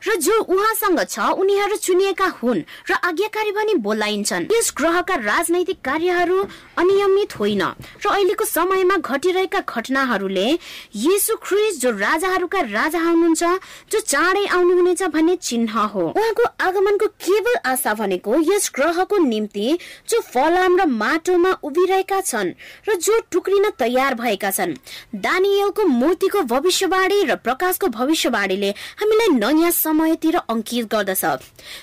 [0.07, 6.37] र जो उहाँसँग छ उनीहरू चुनिएका हुन् र आज्ञाकारी भनी बोलाइन्छन्। यस ग्रहका राजनैतिक कार्यहरू
[6.77, 10.47] अनियमित होइन र अहिलेको समयमा घटिरहेका घटनाहरूले
[10.95, 13.43] यीशु ख्रिस्ट जो राजाहरूका राजा हुनुहुन्छ
[13.91, 19.67] जो चाँडै आउनुहुनेछ भन्ने चिन्ह हो। उहाँको आगमनको केवल आशा भनेको यस ग्रहको निम्ति
[20.09, 22.53] जो फलाम र माटोमा उभिरहेका छन्
[22.89, 24.75] र जो टुक्रिन तयार भएका छन्।
[25.15, 28.69] दानियलको मूर्तिको भविष्यवाणी र प्रकाशको भविष्यवाणीले
[29.01, 31.23] हामीलाई नयाँ समयतिर अंकित गर्दछ।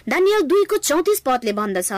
[0.08, 1.92] दानियल दुईको चौतिस पदले भन्दछ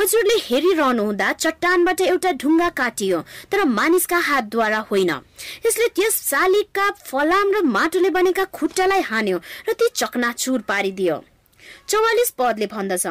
[0.00, 3.18] हजुरले हेरिरहनु हुँदा चट्टानबाट एउटा ढुङ्गा काटियो
[3.52, 5.10] तर मानिसका हातद्वारा होइन।
[5.66, 9.38] यसले त्यस शालिगका फलाम र माटोले बनेका खुट्टालाई हान्यो
[9.68, 11.16] र ती चकनाचुर पारिदियो।
[11.90, 13.06] चौवालिस पदले भन्दछ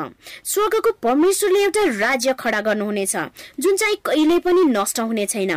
[0.50, 3.16] स्वर्गको परमेश्वरले एउटा राज्य खडा गर्नुहुनेछ
[3.62, 5.54] जुन चाहिँ कहिले पनि नष्ट हुने छैन।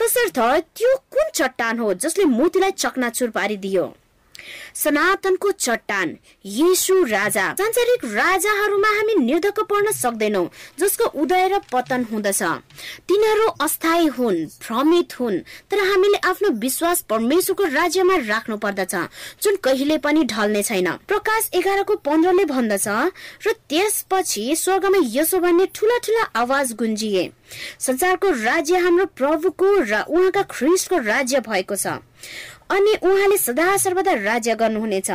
[0.00, 0.38] तसर्थ
[0.76, 3.84] त्यो कुन चट्टान हो जसले मूर्तिलाई चकनाचुर पारिदियो?
[4.74, 10.44] सनातनको चट्टान येशु राजा। सांसारिक राजाहरूमा हामी निर्धक पर्न सक्दैनौ
[10.80, 12.42] जसको उदय र पतन हुँदछ।
[13.08, 15.38] तिनीहरू अस्थायी हुन् भ्रमित हुन्
[15.70, 18.94] तर हामीले आफ्नो विश्वास परमेश्वरको राज्यमा राख्नु पर्दछ
[19.42, 22.88] जुन कहिले पनि ढल्ने छैन। प्रकाश एघारको पन्ध्रले भन्दछ
[23.46, 27.30] र त्यसपछि स्वर्गमा यसो भन्ने ठुला ठुला आवाज गुन्जिए।
[27.78, 31.98] संसारको राज्य हाम्रो प्रभुको र उहाँका ख्रिस्टको राज्य भएको छ।
[32.70, 35.10] अनि उहाँले सदा सर्वदा राज्य गर्नुहुनेछ।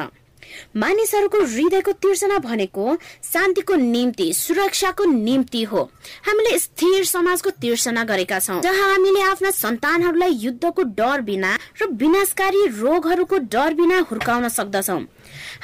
[0.75, 5.81] मानिसहरूको हृदयको तिर्सना भनेको शान्तिको निम्ति सुरक्षाको निम्ति हो।
[6.27, 12.65] हामीले स्थिर समाजको तिर्सना गरेका छौँ जहाँ हामीले आफ्ना सन्तानहरूलाई युद्धको डर बिना र विनाशकारी
[12.77, 14.99] रोगहरूको डर बिना हुर्काउन सक्दछौ।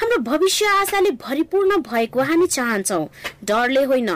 [0.01, 2.97] हाम्रो भविष्य आशाले भरिपूर्ण भएको हामी चाहन्छौ।
[3.45, 4.09] डरले होइन।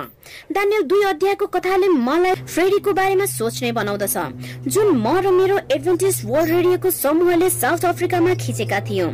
[0.52, 4.18] दानियल दुई अध्यायको कथाले मलाई फ्रेडीको बारेमा सोच्ने बनाउँदछ।
[4.66, 9.12] जुन म र मेरो एडभेन्टिज वर्ल्ड रेडियोको समूहले साउथ अफ्रिकामा खिचेका थियौँ।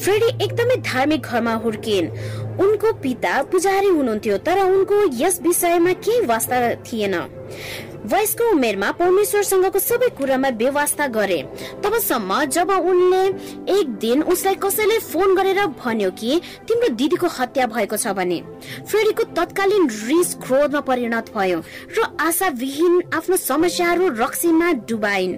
[0.00, 2.08] फ्रेडी एकदमै धार्मिक घरमा हुर्किन्।
[2.64, 7.14] उनको पिता पुजारी हुनुहुन्थ्यो तर उनको यस विषयमा केही वास्ता थिएन।
[8.06, 11.40] वयस्क उमेरमा परमेश्वरसँगको सबै कुरामा व्यवस्था गरे।
[11.82, 13.22] तबसम्म जब उनले
[13.72, 18.38] एक दिन उसलाई कसैले फोन गरेर भन्यो कि तिम्रो दिदीको हत्या भएको छ भने?
[18.86, 21.58] फ्रेडीको तत्कालीन रिस क्रोधमा परिणत भयो
[21.98, 25.36] र आशाविहीन आफ्नो समस्याहरू रक्सीमा डुबाइन्।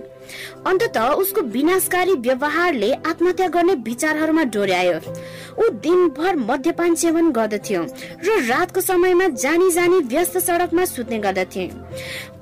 [0.66, 4.98] अन्तत उसको विनाशकारी व्यवहारले आत्महत्या गर्ने विचारहरूमा डोर्यायो।
[5.58, 7.82] ऊ दिनभर मद्यपान सेवन गर्दथ्यो
[8.24, 11.66] र रातको समयमा जानी जानी व्यस्त सडकमा सुत्ने गर्दथे।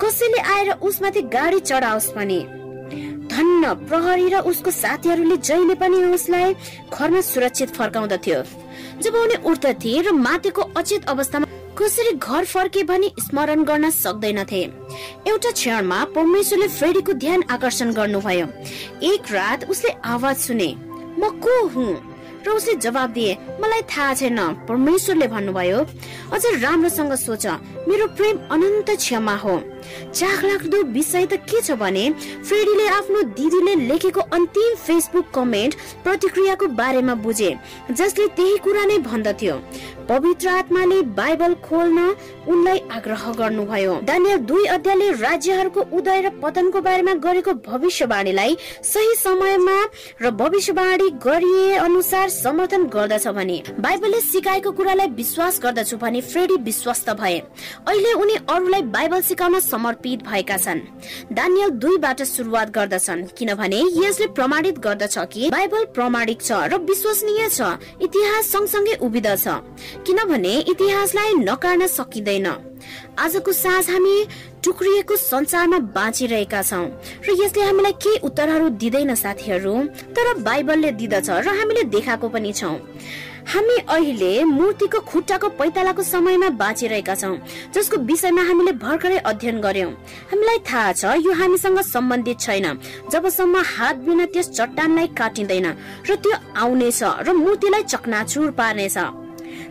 [0.01, 2.41] कसैले आएर उसमाथि गाडी चढाओस् पनि
[3.33, 6.55] धन्न प्रहरी र उसको साथीहरूले जहिले पनि उसलाई
[6.93, 8.43] घरमा सुरक्षित फर्काउँदथ्यो।
[9.03, 11.47] जब उनी उठ्दथे र माथिको अचेत अवस्थामा
[11.79, 14.61] कसरी घर फर्के भनी स्मरण गर्न सक्दैनथे।
[15.29, 18.47] एउटा क्षणमा परमेश्वरले फ्रेडीको ध्यान आकर्षण गर्नुभयो।
[19.05, 20.75] एक रात उसले आवाज सुने
[21.19, 21.93] म को हुँ?
[22.47, 25.79] र उसले जवाब दिए मलाई थाहा छैन। परमेश्वरले भन्नुभयो
[26.33, 27.47] अझ राम्रोसँग सोच
[27.89, 29.57] मेरो प्रेम अनन्त क्षमा हो।
[30.13, 35.75] चाख लाग्दो विषय त के छ भने फ्रेडीले आफ्नो दिदीले लेखेको अन्तिम फेसबुक कमेन्ट
[36.05, 37.51] प्रतिक्रियाको बारेमा बुझे
[37.91, 39.55] जसले त्यही कुरा नै भन्दथ्यो।
[40.09, 41.99] पवित्र आत्माले बाइबल खोल्न
[42.49, 49.79] उनलाई आग्रह गर्नुभयो। दानियल दुई अध्यायले राज्यहरूको उदय र पतनको बारेमा गरेको भविष्यवाणीलाई सही समयमा
[50.23, 57.11] र भविष्यवाणी गरिए अनुसार समर्थन गर्दछ भने बाइबलले सिकाएको कुरालाई विश्वास गर्दछु भने फ्रेडी विश्वस्त
[57.21, 57.39] भए।
[57.89, 60.81] अहिले उनी अरूलाई बाइबल सिकाउन समर्पित भएका छन्।
[61.37, 67.61] दानियल दुईबाट सुरुवात गर्दछन् किनभने यसले प्रमाणित गर्दछ कि बाइबल प्रमाणिक छ र विश्वसनीय छ
[68.01, 69.45] इतिहास सँगसँगै उभिदछ
[70.07, 72.49] किनभने इतिहासलाई नकार्न सकिँदैन।
[73.19, 74.17] आजको साँझ हामी
[74.65, 76.87] टुक्रिएको संसारमा बाँचिरहेका छौँ
[77.29, 79.75] र यसले हामीलाई केही उत्तरहरू दिँदैन साथीहरू
[80.17, 82.77] तर बाइबलले दिँदछ र हामीले देखाएको पनि छौँ।
[83.47, 87.37] हामी अहिले मूर्तिको खुट्टाको पैतालाको समयमा बाँचिरहेका छौँ
[87.75, 89.91] जसको विषयमा हामीले भर्खरै अध्ययन गर्यौं।
[90.31, 92.67] हामीलाई थाहा छ यो हामीसँग सम्बन्धित छैन।
[93.13, 95.67] जबसम्म हात बिना त्यस चट्टानलाई काटिँदैन
[96.11, 98.99] र त्यो आउनेछ र मूर्तिलाई चकनाचुर पार्नेछ।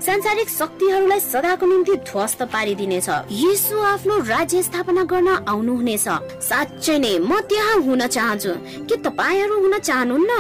[0.06, 6.06] सांसारिक शक्तिहरूलाई सदाको निम्ति ध्वस्त पारिदिनेछ। यीशु आफ्नो राज्य स्थापना गर्न आउनुहुनेछ।
[6.46, 8.54] साँच्चै नै म त्यहाँ हुन चाहन्छु।
[8.86, 10.34] के तपाईँहरू हुन चाहनुहुन्न?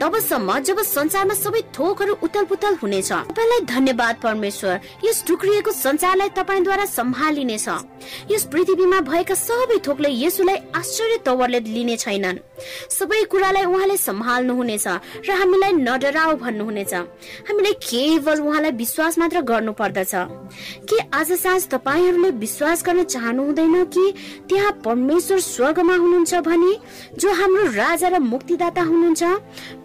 [0.00, 6.84] तबसम्म जब संसारमा सबै थोकहरू उतल पुतल हुनेछ तपाईँलाई धन्यवाद परमेश्वर। यस टुक्रिएको संसारलाई तपाईँद्वारा
[6.98, 7.68] सम्हालिनेछ।
[8.28, 12.44] यस पृथ्वीमा भएका सबै थोकले यसुलाई आश्चर्य तवरले लिने छैनन्।
[12.90, 14.86] सबै कुरालाई उहाँले सम्हाल्नुहुनेछ
[15.28, 16.94] र हामीलाई नडराओ भन्नुहुनेछ।
[17.48, 20.12] हामीले केवल उहाँलाई विश्वास मात्र गर्नु पर्दछ
[20.88, 24.04] के आज साँझ तपाईँहरूले विश्वास गर्न चाहनु हुँदैन कि
[24.48, 26.72] त्यहाँ परमेश्वर स्वर्गमा हुनुहुन्छ भने
[27.18, 29.22] जो हाम्रो राजा र मुक्तिदाता हुनुहुन्छ?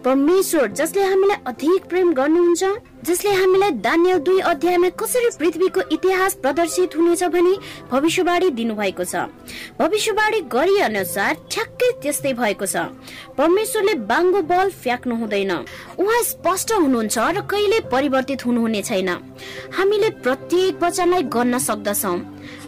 [0.04, 2.64] परमेश्वर जसले हामीलाई अधिक प्रेम गर्नुहुन्छ
[3.08, 7.54] जसले हामीलाई दानियल दुई अध्यायमा कसरी पृथ्वीको इतिहास प्रदर्शित हुनेछ भनी
[7.90, 9.24] भविष्यवाणी दिनुभएको छ।
[9.80, 12.76] भविष्यवाणी गरे अनुसार ठ्याक्कै त्यस्तै भएको छ।
[13.38, 15.52] परमेश्वरले बाङ्गो बल फ्याँक्नु हुँदैन।
[15.96, 19.08] उहाँ स्पष्ट हुनुहुन्छ र कहिले परिवर्तित हुनुहुने छैन।
[19.72, 22.14] हामीले प्रत्येक वचनलाई गर्न सक्दछौ।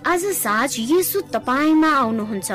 [0.06, 2.50] आज साँझ येसु तपाईँमा आउनुहुन्छ।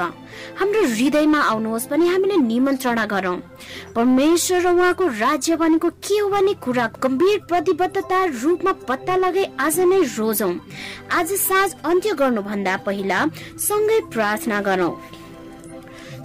[0.60, 3.38] हाम्रो हृदयमा आउनुहोस् भने हामीले निमन्त्रणा गरौँ।
[3.96, 9.80] परमेश्वर र उहाँको राज्य भनेको के हो भन्ने कुरा गम्भीर प्रतिबद्धता रूपमा पत्ता लगाई आज
[9.80, 10.54] नै रोजौँ।
[11.12, 13.20] आज साँझ अन्त्य गर्नुभन्दा पहिला
[13.60, 14.94] सँगै प्रार्थना गरौँ।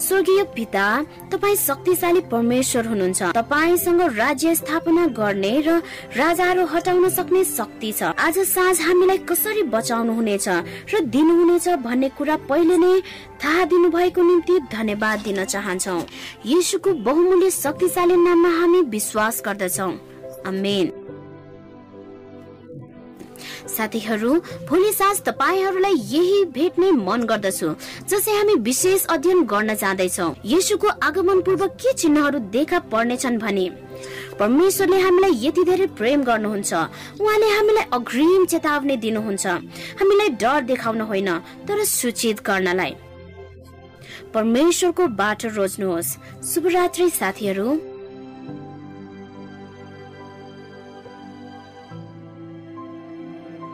[0.00, 0.86] स्वर्गीय पिता
[1.32, 5.80] तपाईँ शक्तिशाली परमेश्वर हुनुहुन्छ। तपाईँसँग राज्य स्थापना गर्ने र
[6.16, 10.48] राजाहरू हटाउन सक्ने शक्ति छ। आज साँझ हामीलाई कसरी बचाउनु हुनेछ
[10.92, 13.00] र दिनुहुनेछ भन्ने कुरा पहिले नै
[13.40, 15.96] थाहा दिनु भएको निम्ति धन्यवाद दिन चाहन्छौ।
[16.46, 19.90] यीशुको बहुमूल्य शक्तिशाली नाममा हामी विश्वास गर्दछौ।
[20.46, 20.86] अमेन
[23.76, 24.34] साथीहरू
[24.68, 27.68] भोलि साँझ तपाईँहरूलाई यही भेट्ने मन गर्दछु
[28.10, 33.68] जसै हामी विशेष अध्ययन गर्न जाँदैछौ। यीशुको आगमन पूर्व के चिन्हहरू देखा पर्नेछन् भने
[34.38, 36.72] परमेश्वरले हामीलाई यति धेरै प्रेम गर्नुहुन्छ।
[37.20, 39.46] उहाँले हामीलाई अग्रिम चेतावनी दिनुहुन्छ।
[40.00, 41.30] हामीलाई डर देखाउन होइन
[41.68, 42.94] तर सूचित गर्नलाई।
[44.34, 47.68] परमेश्वरको बाटो रोज्नुहोस्। शुभरात्रि साथीहरू।